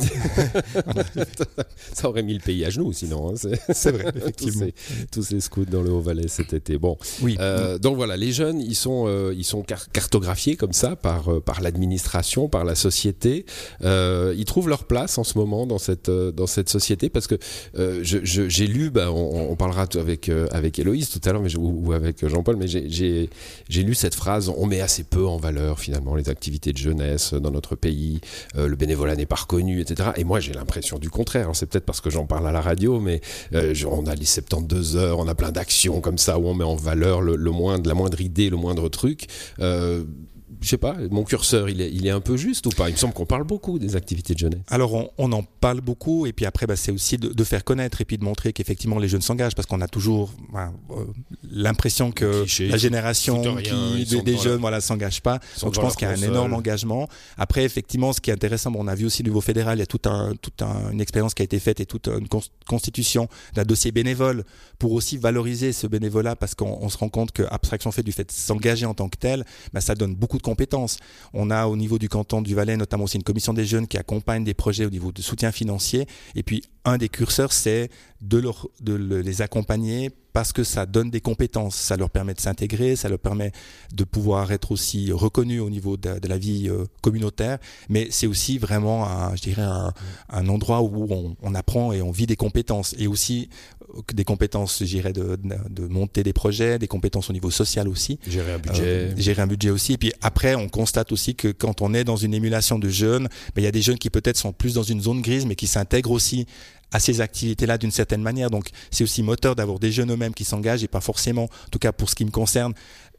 ça 1.94 2.10
aurait 2.10 2.24
mis 2.24 2.34
le 2.34 2.40
pays 2.40 2.64
à 2.66 2.70
genoux, 2.70 2.94
sinon. 2.94 3.32
Hein, 3.32 3.34
c'est 3.74 3.92
vrai, 3.92 4.12
effectivement. 4.16 4.66
tous, 4.66 4.74
ces, 4.88 5.06
tous, 5.12 5.24
ces, 5.24 5.40
scouts 5.42 5.66
dans 5.66 5.82
le 5.82 5.92
Haut-Valais 5.92 6.28
cet 6.28 6.54
été. 6.54 6.78
Bon, 6.78 6.98
oui. 7.22 7.38
donc 7.82 7.98
voilà, 7.98 8.16
les 8.16 8.32
jeunes, 8.32 8.62
ils 8.62 8.76
sont... 8.76 9.10
Ils 9.32 9.49
sont 9.50 9.64
cartographiés 9.64 10.56
comme 10.56 10.74
ça 10.74 10.96
par, 10.96 11.34
euh, 11.34 11.40
par 11.40 11.62
l'administration, 11.62 12.48
par 12.48 12.64
la 12.64 12.76
société. 12.76 13.46
Euh, 13.84 14.34
ils 14.38 14.46
trouvent 14.46 14.70
leur 14.70 14.86
place 14.86 15.18
en 15.18 15.24
ce 15.24 15.38
moment 15.38 15.66
dans 15.66 15.78
cette, 15.78 16.10
euh, 16.10 16.32
dans 16.32 16.48
cette 16.48 16.70
société 16.70 17.10
parce 17.10 17.28
que 17.28 17.38
j'ai 18.04 18.68
lu, 18.68 18.90
bah, 18.90 19.12
on, 19.12 19.56
parlera 19.56 19.88
avec, 19.96 20.30
avec 20.52 20.80
Héloïse 20.80 21.10
tout 21.10 21.22
à 21.26 21.34
l'heure 21.34 21.44
ou, 21.58 21.94
avec 21.94 22.26
Jean-Paul, 22.28 22.56
mais 22.58 22.68
j'ai 22.68 23.30
lu 23.84 23.96
cette 23.96 24.16
phrase 24.16 24.50
on 24.50 24.66
met 24.66 24.82
assez 24.82 25.04
peu 25.04 25.26
en 25.26 25.38
valeur 25.38 25.80
finalement 25.80 26.16
les 26.16 26.30
activités 26.30 26.72
de 26.72 26.78
jeunesse 26.78 27.34
dans 27.34 27.52
notre 27.52 27.76
pays, 27.76 28.20
le 28.56 28.76
bénévolat 28.76 29.16
n'est 29.16 29.26
pas 29.26 29.36
reconnu, 29.36 29.82
etc. 29.82 30.12
Et 30.18 30.24
moi 30.24 30.40
j'ai 30.40 30.54
l'impression 30.54 31.00
du 31.00 31.10
contraire. 31.10 31.50
C'est 31.54 31.66
peut-être 31.66 31.86
parce 31.86 32.02
que 32.02 32.10
j'en 32.10 32.26
parle 32.26 32.48
à 32.48 32.52
la 32.52 32.62
radio, 32.62 33.00
mais 33.00 33.22
on 33.54 34.06
a 34.06 34.16
les 34.16 34.26
72 34.26 34.98
heures, 34.98 35.20
on 35.20 35.28
a 35.28 35.36
plein 35.36 35.52
d'actions 35.52 36.02
comme 36.02 36.18
ça 36.18 36.38
où 36.38 36.48
on 36.48 36.54
met 36.54 36.64
en 36.64 36.76
valeur 36.76 37.22
le, 37.22 37.36
le 37.36 37.52
moindre, 37.52 37.88
la 37.88 37.96
moindre 37.96 38.22
idée, 38.22 38.50
le 38.50 38.58
moindre 38.58 38.90
truc. 38.90 39.28
Euh, 39.60 40.04
je 40.62 40.68
sais 40.68 40.78
pas, 40.78 40.96
mon 41.10 41.24
curseur, 41.24 41.70
il 41.70 41.80
est, 41.82 41.90
il 41.92 42.06
est 42.06 42.10
un 42.10 42.20
peu 42.20 42.36
juste 42.36 42.66
ou 42.66 42.70
pas? 42.70 42.90
Il 42.90 42.94
me 42.94 42.98
semble 42.98 43.14
qu'on 43.14 43.26
parle 43.26 43.46
beaucoup 43.46 43.80
des 43.80 43.96
activités 43.96 44.34
de 44.34 44.40
jeunesse. 44.40 44.60
Alors, 44.68 45.12
on, 45.18 45.32
en 45.32 45.44
parle 45.44 45.80
beaucoup, 45.80 46.26
et 46.26 46.34
puis 46.34 46.46
après, 46.46 46.68
bah, 46.68 46.76
c'est 46.76 46.92
aussi 46.92 47.18
de, 47.18 47.44
faire 47.44 47.64
connaître 47.64 48.02
et 48.02 48.06
puis 48.06 48.18
de 48.18 48.24
montrer 48.24 48.52
qu'effectivement 48.52 49.00
les 49.00 49.08
jeunes 49.08 49.22
s'engagent, 49.22 49.56
parce 49.56 49.68
qu'on 49.68 49.82
a 49.82 49.88
toujours 49.88 50.34
bah, 50.52 50.72
euh, 50.92 51.06
l'impression 51.50 52.12
que 52.12 52.46
la 52.70 52.78
génération 52.78 53.56
qui, 53.58 54.06
des, 54.22 54.38
jeunes 54.38 54.60
voilà, 54.60 54.82
s'engage 54.82 55.22
pas. 55.22 55.40
Donc, 55.62 55.76
je 55.76 55.80
pense 55.80 55.96
qu'il 55.96 56.08
y 56.08 56.12
a 56.12 56.14
un 56.14 56.22
énorme 56.22 56.54
engagement. 56.54 57.08
Après, 57.38 57.64
effectivement, 57.64 58.12
ce 58.12 58.20
qui 58.20 58.30
est 58.30 58.34
intéressant, 58.34 58.72
on 58.76 58.88
a 58.88 58.96
vu 58.96 59.06
aussi 59.06 59.22
au 59.22 59.26
niveau 59.26 59.42
fédéral, 59.42 59.78
il 59.78 59.82
y 59.82 59.84
a 59.84 59.88
toute 59.88 60.08
un, 60.08 60.34
une 60.92 61.02
expérience 61.02 61.34
qui 61.34 61.42
a 61.42 61.46
été 61.46 61.60
faite 61.60 61.80
et 61.80 61.86
toute 61.86 62.08
une 62.08 62.28
constitution 62.68 63.30
d'un 63.54 63.64
dossier 63.64 63.92
bénévole 63.92 64.44
pour 64.78 64.92
aussi 64.94 65.18
valoriser 65.18 65.74
ce 65.74 65.88
bénévolat, 65.88 66.36
parce 66.36 66.56
qu'on 66.56 66.90
se 66.90 66.98
rend 66.98 67.10
compte 67.10 67.32
que 67.32 67.44
abstraction 67.50 67.92
fait 67.92 68.04
du 68.04 68.12
fait 68.12 68.26
de 68.26 68.32
s'engager 68.32 68.86
en 68.86 68.94
tant 68.94 69.10
que 69.10 69.18
tel, 69.18 69.46
bah, 69.74 69.82
ça 69.82 69.96
donne 69.96 70.16
beaucoup 70.16 70.38
de 70.38 70.44
On 71.34 71.50
a 71.50 71.68
au 71.68 71.76
niveau 71.76 71.98
du 71.98 72.10
canton 72.10 72.42
du 72.42 72.56
Valais 72.56 72.78
notamment 72.78 73.06
aussi 73.06 73.18
une 73.18 73.24
commission 73.24 73.54
des 73.54 73.66
jeunes 73.66 73.88
qui 73.88 73.98
accompagne 73.98 74.44
des 74.44 74.54
projets 74.54 74.86
au 74.86 74.90
niveau 74.90 75.12
de 75.12 75.22
soutien 75.22 75.52
financier. 75.52 76.08
Et 76.36 76.44
puis 76.44 76.64
un 76.86 76.98
des 76.98 77.10
curseurs, 77.10 77.52
c'est 77.52 77.90
de, 78.22 78.42
les 78.96 79.42
accompagner 79.42 80.10
parce 80.34 80.54
que 80.54 80.64
ça 80.64 80.86
donne 80.86 81.10
des 81.10 81.22
compétences, 81.22 81.76
ça 81.76 81.98
leur 81.98 82.10
permet 82.10 82.34
de 82.34 82.40
s'intégrer, 82.40 82.96
ça 82.96 83.10
leur 83.10 83.20
permet 83.20 83.52
de 83.94 84.04
pouvoir 84.04 84.52
être 84.52 84.72
aussi 84.72 85.12
reconnus 85.12 85.62
au 85.62 85.70
niveau 85.70 85.98
de, 85.98 86.28
la 86.28 86.38
vie 86.38 86.70
euh, 86.70 86.86
communautaire, 87.02 87.58
mais 87.90 88.08
c'est 88.12 88.28
aussi 88.28 88.58
vraiment, 88.58 89.08
un, 89.08 90.48
endroit 90.48 90.82
où 90.82 91.08
on, 91.10 91.36
on, 91.42 91.56
apprend 91.56 91.92
et 91.92 92.02
on 92.02 92.12
vit 92.12 92.28
des 92.28 92.36
compétences, 92.36 92.96
et 93.00 93.08
aussi 93.08 93.50
des 94.14 94.24
compétences, 94.24 94.84
j'irais, 94.84 95.14
de, 95.14 95.38
de, 95.70 95.88
monter 95.88 96.24
des 96.24 96.34
projets, 96.34 96.80
des 96.80 96.88
compétences 96.88 97.30
au 97.30 97.34
niveau 97.34 97.52
social 97.52 97.88
aussi. 97.88 98.20
Gérer 98.28 98.54
un 98.54 98.60
budget. 98.60 98.84
Euh, 98.84 99.18
gérer 99.18 99.42
un 99.42 99.48
budget 99.48 99.70
aussi. 99.70 99.94
Et 99.94 99.98
puis 99.98 100.12
après, 100.22 100.56
on 100.56 100.70
constate 100.70 101.12
aussi 101.12 101.36
que 101.36 101.48
quand 101.50 101.82
on 101.82 101.94
est 101.94 102.04
dans 102.04 102.16
une 102.16 102.34
émulation 102.34 102.80
de 102.80 102.90
jeunes, 102.90 103.28
ben, 103.56 103.62
il 103.62 103.64
y 103.64 103.68
a 103.68 103.72
des 103.72 103.82
jeunes 103.82 103.98
qui 103.98 104.10
peut-être 104.10 104.38
sont 104.38 104.54
plus 104.54 104.74
dans 104.74 104.84
une 104.84 105.02
zone 105.02 105.22
grise, 105.22 105.46
mais 105.46 105.56
qui 105.56 105.68
s'intègrent 105.68 106.12
aussi 106.12 106.46
à 106.92 107.00
ces 107.00 107.22
activités-là 107.22 107.78
d'une 107.78 107.92
certaine 107.92 108.22
manière. 108.22 108.50
Donc 108.50 108.70
c'est 108.92 109.04
aussi 109.04 109.24
moteur 109.24 109.56
d'avoir 109.56 109.80
des 109.80 109.92
jeunes 109.92 110.12
eux-mêmes 110.12 110.34
qui 110.34 110.46
s'engagent 110.46 110.84
et 110.84 110.88
pas 110.88 111.02
forcément, 111.02 111.44
en 111.44 111.70
tout 111.72 111.80
cas 111.80 111.92
pour 111.92 112.10
ce 112.10 112.16
qui 112.16 112.26
me 112.26 112.32
concerne, 112.32 112.74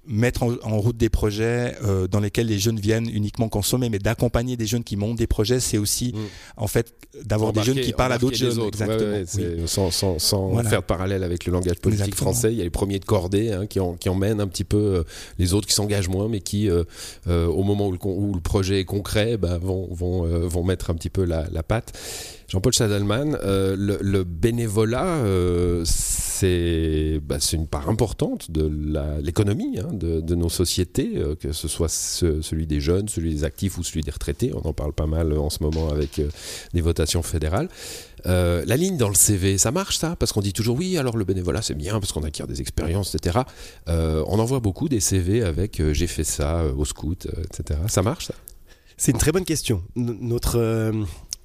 mettre 0.07 0.43
en, 0.43 0.79
route 0.79 0.97
des 0.97 1.11
projets 1.11 1.77
euh, 1.85 2.09
dans 2.09 2.21
lesquels 2.21 2.47
les 2.47 2.59
jeunes 2.59 2.81
viennent 2.81 3.09
uniquement 3.09 3.49
consommer, 3.49 3.91
mais 3.91 3.99
d'accompagner 3.99 4.57
des 4.57 4.67
jeunes 4.67 4.83
qui 4.83 4.97
montent 4.97 5.19
des 5.19 5.27
projets, 5.27 5.61
c'est 5.61 5.77
aussi 5.77 6.13
mm. 6.15 6.19
en 6.57 6.67
fait 6.67 6.95
d'avoir 7.23 7.53
des 7.53 7.63
jeunes 7.63 7.81
qui 7.81 7.93
parlent 7.93 8.13
à 8.13 8.19
d'autres 8.19 8.37
jeunes. 8.37 8.61
Exactement. 8.67 9.67
Sans, 9.67 9.91
sans, 9.91 10.19
sans 10.19 10.63
faire 10.65 10.81
de 10.81 10.87
parallèle 10.87 11.23
avec 11.23 11.45
le 11.45 11.53
langage 11.53 11.79
politique 11.79 12.15
français, 12.15 12.53
il 12.53 12.59
y 12.59 12.61
a 12.61 12.65
les 12.65 12.71
premiers 12.71 12.99
de 12.99 13.05
cordée 13.05 13.53
hein, 13.53 13.67
qui, 13.67 13.79
en, 13.79 13.95
qui, 13.95 14.09
emmènent 14.09 14.41
un 14.41 14.49
petit 14.49 14.65
peu 14.65 14.79
euh, 14.79 15.03
les 15.39 15.53
autres 15.53 15.67
qui 15.69 15.75
s'engagent 15.75 16.09
moins, 16.09 16.29
mais 16.29 16.41
qui, 16.41 16.71
euh, 16.71 16.85
au 17.27 17.63
moment 17.63 17.89
où 17.89 17.93
le, 17.93 17.99
où 18.03 18.35
le, 18.35 18.41
projet 18.41 18.81
est 18.81 18.85
concret, 18.85 19.37
bah, 19.37 19.59
vont, 19.59 19.87
vont, 19.93 20.25
vont 20.49 20.65
mettre 20.65 20.91
un 20.91 20.95
petit 20.95 21.11
peu 21.11 21.25
la, 21.25 21.47
la 21.53 21.63
patte. 21.63 21.93
Jean-Paul 22.51 22.75
Sadelman, 22.75 23.39
le, 23.43 24.23
bénévolat, 24.25 25.23
bah, 26.43 27.37
c'est 27.41 27.57
une 27.57 27.67
part 27.67 27.89
importante 27.89 28.51
de 28.51 28.71
l'économie 29.23 29.79
hein, 29.79 29.89
de, 29.93 30.35
nos 30.35 30.49
sociétés, 30.49 31.13
euh, 31.17 31.35
que 31.35 31.53
ce 31.53 31.69
soit 31.69 31.89
celui 31.89 32.67
des 32.67 32.81
jeunes, 32.81 33.09
celui 33.09 33.35
des 33.35 33.45
actifs 33.45 33.79
ou 33.79 33.83
celui 33.83 34.03
des 34.03 34.11
retraités. 34.11 34.53
On 34.55 34.67
en 34.67 34.73
parle 34.73 34.93
pas 34.93 35.07
mal 35.07 35.37
en 35.37 35.51
ce 35.51 35.63
moment 35.63 35.91
avec 35.91 36.19
euh, 36.19 36.29
des 36.73 36.81
votations 36.81 37.23
fédérales. 37.23 37.69
Euh, 38.27 38.65
la 38.67 38.77
ligne 38.77 38.97
dans 38.97 39.09
le 39.09 39.15
CV, 39.15 39.59
ça 39.59 39.71
marche 39.71 39.99
ça? 39.99 40.17
Parce 40.17 40.33
qu'on 40.33 40.41
dit 40.41 40.53
toujours 40.53 40.77
oui, 40.77 40.99
alors 40.99 41.17
le 41.17 41.25
bénévolat 41.25 41.63
c'est 41.63 41.75
bien 41.75 42.01
parce 42.01 42.13
qu'on 42.13 42.23
acquiert 42.23 42.47
des 42.47 42.61
expériences, 42.61 43.15
etc. 43.15 43.41
on 43.87 44.39
en 44.39 44.45
voit 44.45 44.61
beaucoup 44.61 44.89
des 44.89 45.01
CV 45.01 45.43
avec 45.43 45.83
j'ai 45.93 46.07
fait 46.07 46.25
ça 46.25 46.65
au 46.77 46.85
scout, 46.85 47.29
etc. 47.45 47.81
Ça 47.89 48.03
marche 48.03 48.27
ça? 48.27 48.35
C'est 48.97 49.13
une 49.13 49.19
très 49.19 49.33
bonne 49.33 49.47
question. 49.47 49.83
notre 49.97 50.93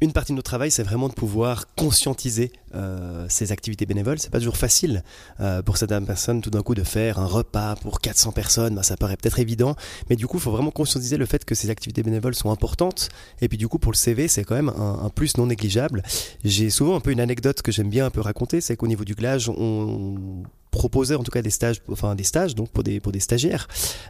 une 0.01 0.11
partie 0.11 0.33
de 0.33 0.35
notre 0.35 0.49
travail, 0.49 0.71
c'est 0.71 0.83
vraiment 0.83 1.07
de 1.07 1.13
pouvoir 1.13 1.67
conscientiser 1.75 2.51
euh, 2.73 3.25
ces 3.29 3.51
activités 3.51 3.85
bénévoles. 3.85 4.19
C'est 4.19 4.29
pas 4.29 4.39
toujours 4.39 4.57
facile 4.57 5.03
euh, 5.39 5.61
pour 5.61 5.77
certaines 5.77 6.05
personnes 6.05 6.41
tout 6.41 6.49
d'un 6.49 6.61
coup 6.63 6.75
de 6.75 6.83
faire 6.83 7.19
un 7.19 7.25
repas 7.25 7.75
pour 7.77 8.01
400 8.01 8.33
personnes. 8.33 8.75
Ben, 8.75 8.83
ça 8.83 8.97
paraît 8.97 9.15
peut-être 9.15 9.39
évident, 9.39 9.75
mais 10.09 10.17
du 10.17 10.27
coup, 10.27 10.37
il 10.37 10.41
faut 10.41 10.51
vraiment 10.51 10.71
conscientiser 10.71 11.15
le 11.15 11.25
fait 11.25 11.45
que 11.45 11.55
ces 11.55 11.69
activités 11.69 12.03
bénévoles 12.03 12.35
sont 12.35 12.51
importantes. 12.51 13.09
Et 13.41 13.47
puis 13.47 13.57
du 13.57 13.67
coup, 13.69 13.79
pour 13.79 13.91
le 13.91 13.97
CV, 13.97 14.27
c'est 14.27 14.43
quand 14.43 14.55
même 14.55 14.69
un, 14.69 15.05
un, 15.05 15.09
plus 15.09 15.37
non 15.37 15.47
négligeable. 15.47 16.03
J'ai 16.43 16.69
souvent 16.69 16.97
un 16.97 16.99
peu 16.99 17.11
une 17.11 17.21
anecdote 17.21 17.61
que 17.61 17.71
j'aime 17.71 17.89
bien 17.89 18.05
un 18.05 18.11
peu 18.11 18.21
raconter, 18.21 18.59
c'est 18.59 18.75
qu'au 18.75 18.87
niveau 18.87 19.05
du 19.05 19.15
glage, 19.15 19.49
on 19.49 20.43
proposer 20.75 21.15
en 21.15 21.23
tout 21.23 21.31
cas 21.31 21.41
des 21.41 21.49
stages, 21.49 21.81
enfin 21.89 22.15
des 22.15 22.23
stages 22.23 22.53
donc 22.53 22.69
pour 22.69 22.83
des 22.83 22.99
pour 22.99 23.11
des 23.13 23.21
stagiaires. 23.21 23.67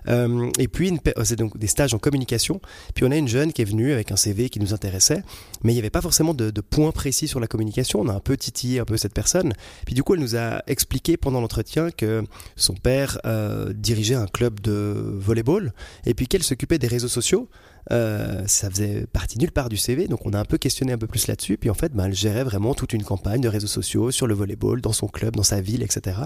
Euh, 0.08 0.50
et 0.58 0.68
puis 0.68 0.92
euh, 0.92 1.24
c'est 1.24 1.36
donc 1.36 1.58
des 1.58 1.68
stages 1.68 1.94
en 1.94 2.00
communication. 2.00 2.60
Puis 2.96 3.06
on 3.06 3.12
a 3.12 3.16
une 3.16 3.28
jeune 3.28 3.54
qui 3.54 3.62
est 3.62 3.70
venue 3.70 3.94
avec 3.94 4.12
un 4.12 4.16
CV 4.16 4.50
qui 4.50 4.60
nous 4.60 4.74
intéressait, 4.74 5.24
mais 5.64 5.72
il 5.72 5.76
n'y 5.76 5.80
avait 5.80 5.92
pas 5.92 6.02
forcément 6.02 6.34
de, 6.34 6.50
de 6.50 6.62
points 6.62 6.92
précis 6.92 7.28
sur 7.28 7.40
la 7.40 7.48
communication. 7.48 8.02
On 8.02 8.10
a 8.10 8.14
un 8.14 8.20
peu 8.20 8.36
titillé 8.36 8.80
un 8.80 8.86
peu 8.86 8.98
cette 8.98 9.14
personne. 9.14 9.54
Puis 9.86 9.94
du 9.94 10.04
coup 10.04 10.16
elle 10.16 10.22
nous 10.22 10.36
a 10.36 10.64
expliqué 10.66 11.18
pendant 11.18 11.40
l'entretien 11.40 11.92
que 11.92 12.24
son 12.56 12.74
père 12.74 13.20
euh, 13.26 13.72
dirigeait 13.74 14.16
un 14.16 14.28
club 14.28 14.60
de 14.60 14.96
volleyball 15.20 15.74
et 16.06 16.14
puis 16.16 16.28
qu'elle 16.28 16.44
s'occupait 16.44 16.80
des 16.80 16.88
réseaux 16.88 17.08
sociaux. 17.08 17.48
Euh, 17.92 18.44
ça 18.48 18.70
faisait 18.70 19.06
partie 19.12 19.38
nulle 19.38 19.52
part 19.52 19.70
du 19.70 19.78
CV, 19.78 20.08
donc 20.08 20.26
on 20.26 20.34
a 20.34 20.40
un 20.40 20.46
peu 20.46 20.58
questionné 20.58 20.94
un 20.94 20.98
peu 20.98 21.08
plus 21.08 21.28
là-dessus. 21.28 21.58
Puis 21.58 21.70
en 21.70 21.74
fait, 21.74 21.94
ben, 21.94 22.06
elle 22.06 22.16
gérait 22.16 22.44
vraiment 22.44 22.74
toute 22.74 22.94
une 22.94 23.04
campagne 23.04 23.42
de 23.42 23.48
réseaux 23.48 23.68
sociaux 23.68 24.12
sur 24.12 24.28
le 24.28 24.34
volleyball, 24.34 24.82
dans 24.82 24.94
son 24.94 25.08
club, 25.08 25.36
dans 25.36 25.44
sa 25.44 25.62
ville, 25.62 25.84
etc. 25.84 26.18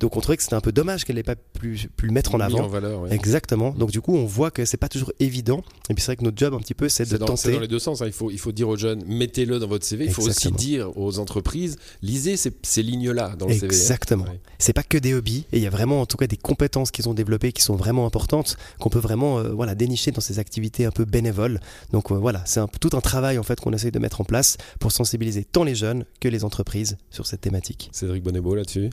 Donc 0.00 0.16
on 0.16 0.20
trouvait 0.20 0.36
que 0.36 0.42
c'était 0.42 0.54
un 0.54 0.60
peu 0.60 0.72
dommage 0.72 1.04
qu'elle 1.04 1.16
n'ait 1.16 1.22
pas 1.22 1.36
pu, 1.36 1.88
pu, 1.96 2.06
le 2.06 2.12
mettre 2.12 2.34
en 2.34 2.40
avant. 2.40 2.60
En 2.60 2.68
valeur, 2.68 3.10
Exactement. 3.12 3.70
Donc 3.70 3.90
du 3.90 4.00
coup, 4.00 4.14
on 4.14 4.26
voit 4.26 4.50
que 4.50 4.64
c'est 4.64 4.76
pas 4.76 4.88
toujours 4.88 5.12
évident. 5.20 5.62
Et 5.88 5.94
puis 5.94 6.02
c'est 6.02 6.12
vrai 6.12 6.16
que 6.16 6.24
notre 6.24 6.36
job 6.36 6.54
un 6.54 6.58
petit 6.58 6.74
peu, 6.74 6.88
c'est 6.88 7.08
de 7.08 7.16
tenter. 7.16 7.36
C'est 7.36 7.52
dans 7.52 7.60
les 7.60 7.68
deux 7.68 7.78
sens. 7.78 8.02
Hein. 8.02 8.06
Il, 8.06 8.12
faut, 8.12 8.30
il 8.30 8.38
faut 8.38 8.52
dire 8.52 8.68
aux 8.68 8.76
jeunes, 8.76 9.02
mettez-le 9.06 9.58
dans 9.58 9.68
votre 9.68 9.86
CV. 9.86 10.04
Il 10.04 10.12
faut 10.12 10.26
aussi 10.26 10.52
dire 10.52 10.96
aux 10.96 11.18
entreprises, 11.18 11.78
lisez 12.02 12.36
ces, 12.36 12.52
ces 12.62 12.82
lignes-là 12.82 13.34
dans 13.38 13.46
le 13.46 13.54
CV. 13.54 13.66
Hein. 13.66 13.70
Exactement. 13.70 14.26
C'est 14.58 14.72
pas 14.72 14.82
que 14.82 14.98
des 14.98 15.14
hobbies. 15.14 15.46
Et 15.52 15.58
il 15.58 15.62
y 15.62 15.66
a 15.66 15.70
vraiment 15.70 16.00
en 16.00 16.06
tout 16.06 16.16
cas 16.16 16.26
des 16.26 16.36
compétences 16.36 16.90
qu'ils 16.90 17.08
ont 17.08 17.14
développées 17.14 17.52
qui 17.52 17.62
sont 17.62 17.76
vraiment 17.76 18.06
importantes, 18.06 18.56
qu'on 18.78 18.90
peut 18.90 18.98
vraiment 18.98 19.38
euh, 19.38 19.50
voilà, 19.50 19.74
dénicher 19.74 20.10
dans 20.10 20.20
ces 20.20 20.38
activités 20.38 20.84
un 20.84 20.90
peu 20.90 20.97
bénévoles. 21.04 21.60
Donc 21.92 22.10
euh, 22.10 22.14
voilà, 22.14 22.42
c'est 22.46 22.60
tout 22.80 22.90
un 22.96 23.00
travail 23.00 23.38
en 23.38 23.42
fait 23.42 23.60
qu'on 23.60 23.72
essaye 23.72 23.90
de 23.90 23.98
mettre 23.98 24.20
en 24.20 24.24
place 24.24 24.56
pour 24.80 24.92
sensibiliser 24.92 25.44
tant 25.44 25.64
les 25.64 25.74
jeunes 25.74 26.04
que 26.20 26.28
les 26.28 26.44
entreprises 26.44 26.96
sur 27.10 27.26
cette 27.26 27.40
thématique. 27.40 27.88
Cédric 27.92 28.22
Bonnebeau 28.22 28.54
là-dessus 28.54 28.90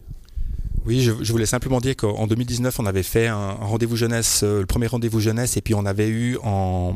oui, 0.86 1.02
je, 1.02 1.32
voulais 1.32 1.48
simplement 1.48 1.82
dire 1.82 1.96
qu'en 1.96 2.28
2019, 2.28 2.80
on 2.80 2.86
avait 2.86 3.02
fait 3.02 3.26
un, 3.26 3.54
rendez-vous 3.54 3.96
jeunesse, 3.96 4.42
euh, 4.44 4.60
le 4.60 4.68
premier 4.68 4.86
rendez-vous 4.86 5.20
jeunesse, 5.20 5.58
et 5.58 5.62
puis 5.62 5.74
on 5.74 5.84
avait 5.84 6.10
eu 6.10 6.38
en, 6.44 6.94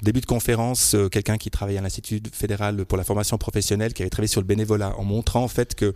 début 0.00 0.20
de 0.20 0.26
conférence 0.26 0.94
quelqu'un 1.10 1.38
qui 1.38 1.50
travaillait 1.50 1.80
à 1.80 1.82
l'Institut 1.82 2.22
fédéral 2.32 2.84
pour 2.84 2.96
la 2.96 3.02
formation 3.02 3.38
professionnelle, 3.38 3.94
qui 3.94 4.02
avait 4.02 4.10
travaillé 4.10 4.28
sur 4.28 4.40
le 4.40 4.46
bénévolat, 4.46 4.94
en 4.96 5.02
montrant 5.02 5.42
en 5.42 5.48
fait 5.48 5.74
que 5.74 5.92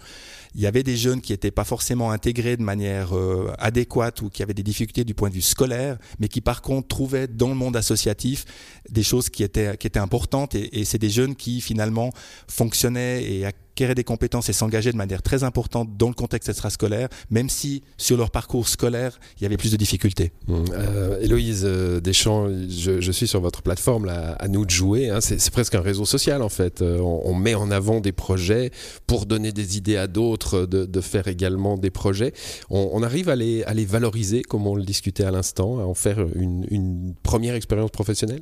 il 0.57 0.63
y 0.63 0.67
avait 0.67 0.83
des 0.83 0.97
jeunes 0.97 1.21
qui 1.21 1.33
n'étaient 1.33 1.51
pas 1.51 1.65
forcément 1.65 2.11
intégrés 2.11 2.57
de 2.57 2.63
manière 2.63 3.15
euh, 3.15 3.53
adéquate 3.59 4.23
ou 4.23 4.31
qui 4.31 4.43
avaient 4.43 4.55
des 4.55 4.63
difficultés 4.63 5.05
du 5.05 5.13
point 5.13 5.29
de 5.29 5.35
vue 5.35 5.43
scolaire, 5.43 5.99
mais 6.19 6.29
qui 6.29 6.41
par 6.41 6.63
contre 6.63 6.89
trouvaient 6.89 7.29
dans 7.29 7.49
le 7.49 7.55
monde 7.55 7.77
associatif 7.77 8.47
des 8.89 9.03
choses 9.03 9.29
qui 9.29 9.43
étaient, 9.43 9.99
importantes. 9.99 10.55
Et 10.55 10.85
c'est 10.85 10.99
des 10.99 11.11
jeunes 11.11 11.37
qui 11.37 11.61
finalement 11.61 12.11
fonctionnaient 12.49 13.23
et 13.23 13.45
acquéraient 13.77 13.95
des 13.95 14.05
compétences 14.05 14.49
et 14.49 14.55
s'engageaient 14.55 14.93
de 14.93 14.97
manière 14.97 15.21
très 15.21 15.45
importante 15.45 15.99
dans 15.99 16.09
le 16.09 16.15
contexte 16.15 16.49
extrascolaire, 16.49 17.11
même 17.29 17.51
si 17.51 17.83
sur 17.99 18.17
leur 18.17 18.31
parcours 18.31 18.69
scolaire, 18.69 19.21
il 19.39 19.43
y 19.43 19.47
avait 19.47 19.59
plus 19.59 19.71
de 19.71 19.77
difficultés. 19.77 20.33
Mmh. 20.47 20.55
Euh, 20.73 21.21
Héloïse 21.21 21.65
euh, 21.67 22.01
Deschamps, 22.01 22.49
je, 22.71 23.13
suis 23.13 23.29
sur 23.29 23.43
votre 23.43 23.61
plateforme 23.61 24.07
là, 24.07 24.33
à 24.41 24.49
nous 24.49 24.65
de 24.65 24.71
jouer. 24.71 25.11
Hein. 25.11 25.21
C'est 25.21 25.51
presque 25.51 25.75
un 25.75 25.83
réseau 25.83 26.07
social 26.07 26.41
en 26.41 26.49
fait. 26.49 26.81
Euh, 26.81 26.99
on, 27.01 27.35
met 27.35 27.55
en 27.55 27.71
avant 27.71 28.01
des 28.01 28.13
projets 28.13 28.71
pour 29.07 29.27
donner 29.27 29.53
des 29.53 29.77
idées 29.77 29.99
à 29.99 30.07
d'autres 30.07 30.65
de, 30.65 31.01
faire 31.03 31.29
également 31.29 31.77
des 31.77 31.91
projets. 31.91 32.33
On, 32.71 33.03
arrive 33.03 33.29
à 33.29 33.37
les, 33.37 33.85
valoriser, 33.85 34.41
comme 34.43 34.67
on 34.67 34.75
le 34.75 34.85
discutait 34.85 35.25
à 35.25 35.31
l'instant, 35.31 35.79
à 35.81 35.83
en 35.83 35.93
faire 35.93 36.19
une, 36.35 37.15
première 37.23 37.55
expérience 37.55 37.91
professionnelle? 37.91 38.41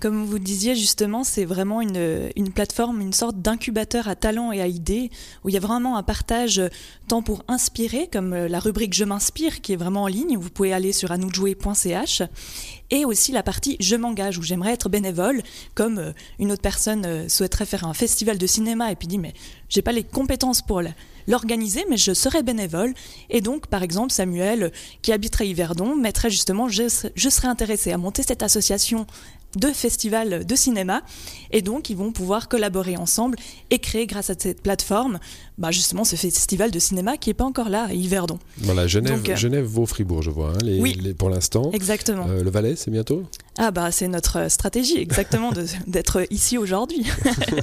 Comme 0.00 0.24
vous 0.24 0.38
disiez 0.38 0.76
justement, 0.76 1.24
c'est 1.24 1.44
vraiment 1.44 1.80
une, 1.80 2.30
une, 2.36 2.52
plateforme, 2.52 3.00
une 3.00 3.12
sorte 3.12 3.42
d'incubateur 3.42 4.06
à 4.06 4.14
talents 4.14 4.52
et 4.52 4.60
à 4.60 4.68
idées, 4.68 5.10
où 5.42 5.48
il 5.48 5.54
y 5.54 5.56
a 5.56 5.60
vraiment 5.60 5.96
un 5.96 6.04
partage 6.04 6.62
tant 7.08 7.20
pour 7.20 7.42
inspirer, 7.48 8.08
comme 8.12 8.32
la 8.32 8.60
rubrique 8.60 8.94
Je 8.94 9.04
m'inspire, 9.04 9.60
qui 9.60 9.72
est 9.72 9.76
vraiment 9.76 10.04
en 10.04 10.06
ligne, 10.06 10.36
vous 10.36 10.50
pouvez 10.50 10.72
aller 10.72 10.92
sur 10.92 11.10
anoujouer.ch, 11.10 12.22
et 12.90 13.04
aussi 13.04 13.32
la 13.32 13.42
partie 13.42 13.76
Je 13.80 13.96
m'engage, 13.96 14.38
où 14.38 14.42
j'aimerais 14.42 14.72
être 14.72 14.88
bénévole, 14.88 15.42
comme 15.74 15.98
euh, 15.98 16.12
une 16.38 16.52
autre 16.52 16.62
personne 16.62 17.04
euh, 17.04 17.28
souhaiterait 17.28 17.66
faire 17.66 17.84
un 17.84 17.94
festival 17.94 18.38
de 18.38 18.46
cinéma 18.46 18.92
et 18.92 18.96
puis 18.96 19.08
dit 19.08 19.18
mais 19.18 19.34
j'ai 19.68 19.82
pas 19.82 19.92
les 19.92 20.04
compétences 20.04 20.62
pour 20.62 20.80
l'organiser, 21.26 21.84
mais 21.90 21.98
je 21.98 22.14
serais 22.14 22.42
bénévole. 22.42 22.94
Et 23.28 23.42
donc, 23.42 23.66
par 23.66 23.82
exemple, 23.82 24.12
Samuel, 24.12 24.72
qui 25.02 25.12
habiterait 25.12 25.48
Yverdon, 25.48 25.94
mettrait 25.94 26.30
justement 26.30 26.68
je, 26.68 26.84
je 27.14 27.28
serais 27.28 27.48
intéressé 27.48 27.92
à 27.92 27.98
monter 27.98 28.22
cette 28.22 28.42
association 28.42 29.06
de 29.56 29.68
festivals 29.68 30.44
de 30.44 30.56
cinéma. 30.56 31.02
Et 31.50 31.62
donc, 31.62 31.90
ils 31.90 31.96
vont 31.96 32.12
pouvoir 32.12 32.48
collaborer 32.48 32.96
ensemble 32.96 33.36
et 33.70 33.78
créer, 33.78 34.06
grâce 34.06 34.30
à 34.30 34.34
cette 34.38 34.62
plateforme, 34.62 35.18
bah 35.56 35.70
justement 35.72 36.04
ce 36.04 36.16
festival 36.16 36.70
de 36.70 36.78
cinéma 36.78 37.16
qui 37.16 37.30
n'est 37.30 37.34
pas 37.34 37.44
encore 37.44 37.68
là 37.68 37.88
Yverdon. 37.92 38.38
Voilà, 38.58 38.86
Genève, 38.86 39.22
euh, 39.28 39.36
Genève 39.36 39.64
vaut 39.64 39.86
Fribourg, 39.86 40.22
je 40.22 40.30
vois, 40.30 40.50
hein, 40.50 40.58
les, 40.62 40.80
oui, 40.80 41.14
pour 41.14 41.30
l'instant. 41.30 41.70
Exactement. 41.72 42.26
Euh, 42.28 42.44
le 42.44 42.50
Valais, 42.50 42.76
c'est 42.76 42.90
bientôt? 42.90 43.24
Ah, 43.60 43.72
bah, 43.72 43.90
c'est 43.90 44.06
notre 44.06 44.48
stratégie, 44.50 44.98
exactement, 44.98 45.50
d'être 45.88 46.24
ici 46.30 46.58
aujourd'hui, 46.58 47.04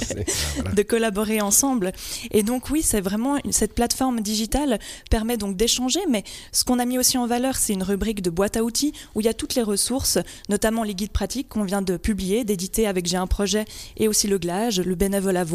de 0.76 0.82
collaborer 0.82 1.40
ensemble. 1.40 1.94
Et 2.32 2.44
donc, 2.44 2.70
oui, 2.70 2.82
c'est 2.82 3.00
vraiment 3.00 3.38
cette 3.50 3.74
plateforme 3.74 4.20
digitale 4.20 4.80
permet 5.10 5.38
donc 5.38 5.56
d'échanger, 5.56 6.02
mais 6.10 6.26
ce 6.52 6.66
qu'on 6.66 6.80
a 6.80 6.86
mis 6.86 7.00
aussi 7.00 7.18
en 7.18 7.28
valeur, 7.28 7.56
c'est 7.56 7.72
une 7.72 7.84
rubrique 7.84 8.22
de 8.22 8.30
boîte 8.30 8.58
à 8.58 8.64
outils 8.64 8.92
où 9.16 9.22
il 9.22 9.26
y 9.26 9.30
a 9.30 9.34
toutes 9.34 9.56
les 9.56 9.64
ressources, 9.64 10.20
notamment 10.50 10.84
les 10.84 10.96
guides 10.96 11.12
pratiques 11.12 11.48
qu'on 11.48 11.64
vient 11.64 11.75
de 11.82 11.98
publier, 11.98 12.44
d'éditer 12.44 12.88
avec 12.88 13.06
J'ai 13.06 13.18
un 13.18 13.28
projet 13.28 13.66
et 13.98 14.08
aussi 14.08 14.28
le 14.28 14.38
glage, 14.38 14.80
le 14.80 14.96
bénévole 14.96 15.38
à 15.38 15.46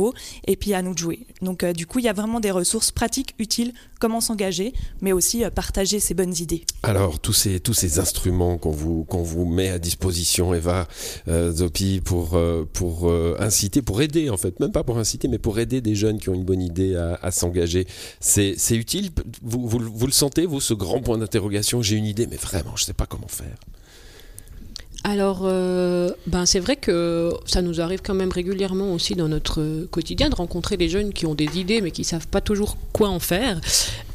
et 0.46 0.56
puis 0.56 0.74
à 0.74 0.82
nous 0.82 0.94
de 0.94 0.98
jouer. 0.98 1.26
Donc, 1.42 1.62
euh, 1.62 1.72
du 1.72 1.86
coup, 1.86 1.98
il 1.98 2.04
y 2.04 2.08
a 2.08 2.12
vraiment 2.12 2.40
des 2.40 2.50
ressources 2.50 2.90
pratiques, 2.90 3.34
utiles, 3.38 3.72
comment 3.98 4.20
s'engager, 4.20 4.72
mais 5.00 5.12
aussi 5.12 5.44
euh, 5.44 5.50
partager 5.50 6.00
ses 6.00 6.14
bonnes 6.14 6.34
idées. 6.38 6.64
Alors, 6.82 7.18
tous 7.18 7.32
ces, 7.32 7.60
tous 7.60 7.74
ces 7.74 7.98
instruments 7.98 8.56
qu'on 8.56 8.70
vous, 8.70 9.04
qu'on 9.04 9.22
vous 9.22 9.44
met 9.44 9.68
à 9.68 9.78
disposition, 9.78 10.54
Eva 10.54 10.86
euh, 11.28 11.52
Zopi, 11.52 12.00
pour, 12.00 12.38
pour 12.72 13.12
inciter, 13.38 13.82
pour 13.82 14.00
aider 14.02 14.30
en 14.30 14.36
fait, 14.36 14.58
même 14.60 14.72
pas 14.72 14.84
pour 14.84 14.98
inciter, 14.98 15.28
mais 15.28 15.38
pour 15.38 15.58
aider 15.58 15.80
des 15.80 15.94
jeunes 15.94 16.18
qui 16.18 16.28
ont 16.28 16.34
une 16.34 16.44
bonne 16.44 16.62
idée 16.62 16.94
à, 16.96 17.30
s'engager, 17.30 17.86
c'est, 18.20 18.56
utile 18.70 19.10
vous, 19.42 19.66
vous, 19.66 19.78
vous 19.78 20.06
le 20.06 20.12
sentez, 20.12 20.46
vous, 20.46 20.60
ce 20.60 20.74
grand 20.74 21.00
point 21.00 21.18
d'interrogation 21.18 21.82
J'ai 21.82 21.96
une 21.96 22.06
idée, 22.06 22.26
mais 22.26 22.36
vraiment, 22.36 22.76
je 22.76 22.82
ne 22.82 22.86
sais 22.86 22.94
pas 22.94 23.06
comment 23.06 23.28
faire 23.28 23.56
alors, 25.02 25.42
euh, 25.44 26.10
ben 26.26 26.44
c'est 26.44 26.60
vrai 26.60 26.76
que 26.76 27.32
ça 27.46 27.62
nous 27.62 27.80
arrive 27.80 28.00
quand 28.02 28.14
même 28.14 28.30
régulièrement 28.30 28.92
aussi 28.92 29.14
dans 29.14 29.28
notre 29.28 29.86
quotidien 29.90 30.28
de 30.28 30.34
rencontrer 30.34 30.76
des 30.76 30.90
jeunes 30.90 31.14
qui 31.14 31.24
ont 31.24 31.34
des 31.34 31.58
idées 31.58 31.80
mais 31.80 31.90
qui 31.90 32.04
savent 32.04 32.28
pas 32.28 32.42
toujours 32.42 32.76
quoi 32.92 33.08
en 33.08 33.18
faire. 33.18 33.60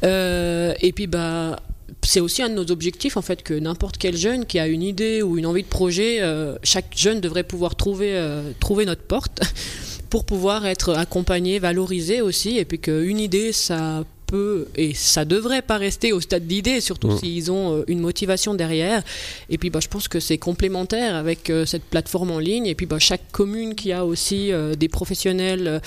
Euh, 0.04 0.74
et 0.80 0.92
puis, 0.92 1.08
bah, 1.08 1.58
c'est 2.02 2.20
aussi 2.20 2.40
un 2.42 2.50
de 2.50 2.54
nos 2.54 2.70
objectifs 2.70 3.16
en 3.16 3.22
fait 3.22 3.42
que 3.42 3.54
n'importe 3.54 3.98
quel 3.98 4.16
jeune 4.16 4.46
qui 4.46 4.60
a 4.60 4.68
une 4.68 4.82
idée 4.82 5.22
ou 5.22 5.38
une 5.38 5.46
envie 5.46 5.64
de 5.64 5.68
projet, 5.68 6.18
euh, 6.20 6.56
chaque 6.62 6.96
jeune 6.96 7.20
devrait 7.20 7.42
pouvoir 7.42 7.74
trouver, 7.74 8.22
trouver 8.60 8.84
notre 8.84 9.02
porte 9.02 9.40
pour 10.10 10.24
pouvoir 10.24 10.66
être 10.66 10.94
accompagné, 10.94 11.58
valorisé 11.58 12.20
aussi, 12.20 12.58
et 12.58 12.64
puis 12.64 12.78
qu'une 12.78 13.18
idée, 13.18 13.50
ça 13.52 14.04
peut 14.26 14.66
et 14.74 14.94
ça 14.94 15.24
devrait 15.24 15.62
pas 15.62 15.76
rester 15.76 16.12
au 16.12 16.20
stade 16.20 16.46
d'idée, 16.46 16.80
surtout 16.80 17.08
mm. 17.08 17.18
s'ils 17.18 17.52
ont 17.52 17.78
euh, 17.78 17.84
une 17.86 18.00
motivation 18.00 18.54
derrière. 18.54 19.02
Et 19.48 19.58
puis 19.58 19.70
bah, 19.70 19.80
je 19.80 19.88
pense 19.88 20.08
que 20.08 20.20
c'est 20.20 20.38
complémentaire 20.38 21.14
avec 21.14 21.50
euh, 21.50 21.64
cette 21.64 21.84
plateforme 21.84 22.30
en 22.30 22.38
ligne. 22.38 22.66
Et 22.66 22.74
puis 22.74 22.86
bah, 22.86 22.98
chaque 22.98 23.30
commune 23.32 23.74
qui 23.74 23.92
a 23.92 24.04
aussi 24.04 24.52
euh, 24.52 24.74
des 24.74 24.88
professionnels 24.88 25.80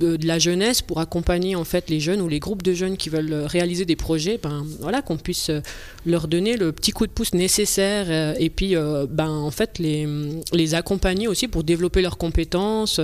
de, 0.00 0.26
la 0.26 0.38
jeunesse 0.38 0.82
pour 0.82 1.00
accompagner 1.00 1.56
en 1.56 1.64
fait 1.64 1.90
les 1.90 2.00
jeunes 2.00 2.20
ou 2.20 2.28
les 2.28 2.38
groupes 2.38 2.62
de 2.62 2.72
jeunes 2.72 2.96
qui 2.96 3.08
veulent 3.08 3.32
euh, 3.32 3.46
réaliser 3.46 3.84
des 3.84 3.96
projets, 3.96 4.38
ben 4.42 4.64
voilà 4.80 5.02
qu'on 5.02 5.16
puisse 5.16 5.50
euh, 5.50 5.60
leur 6.06 6.28
donner 6.28 6.56
le 6.56 6.72
petit 6.72 6.92
coup 6.92 7.06
de 7.06 7.12
pouce 7.12 7.34
nécessaire 7.34 8.06
euh, 8.08 8.34
et 8.38 8.50
puis 8.50 8.74
ben 9.10 9.28
en 9.28 9.50
fait 9.50 9.78
les, 9.78 10.06
les 10.52 10.74
accompagner 10.74 11.28
aussi 11.28 11.48
pour 11.48 11.64
développer 11.64 12.02
leurs 12.02 12.18
compétences. 12.18 13.00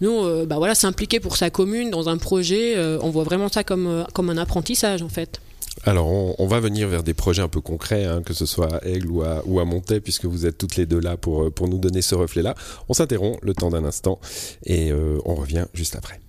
Nous 0.00 0.46
ben 0.46 0.56
voilà 0.56 0.74
s'impliquer 0.74 1.20
pour 1.20 1.36
sa 1.36 1.50
commune 1.50 1.90
dans 1.90 2.08
un 2.08 2.18
projet, 2.18 2.76
on 3.00 3.10
voit 3.10 3.24
vraiment 3.24 3.48
ça 3.48 3.64
comme 3.64 4.04
comme 4.12 4.30
un 4.30 4.36
apprentissage 4.36 5.02
en 5.02 5.08
fait. 5.08 5.40
Alors, 5.84 6.08
on, 6.38 6.46
va 6.46 6.60
venir 6.60 6.88
vers 6.88 7.02
des 7.02 7.14
projets 7.14 7.42
un 7.42 7.48
peu 7.48 7.60
concrets, 7.60 8.04
hein, 8.04 8.22
que 8.22 8.34
ce 8.34 8.46
soit 8.46 8.76
à 8.76 8.86
Aigle 8.86 9.10
ou 9.10 9.22
à, 9.22 9.42
ou 9.46 9.80
puisque 10.04 10.26
vous 10.26 10.46
êtes 10.46 10.58
toutes 10.58 10.76
les 10.76 10.86
deux 10.86 11.00
là 11.00 11.16
pour, 11.16 11.52
pour 11.52 11.68
nous 11.68 11.78
donner 11.78 12.02
ce 12.02 12.14
reflet-là. 12.14 12.54
On 12.88 12.94
s'interrompt 12.94 13.38
le 13.42 13.54
temps 13.54 13.70
d'un 13.70 13.84
instant 13.84 14.20
et 14.66 14.92
on 14.92 15.34
revient 15.34 15.66
juste 15.74 15.96
après. 15.96 16.20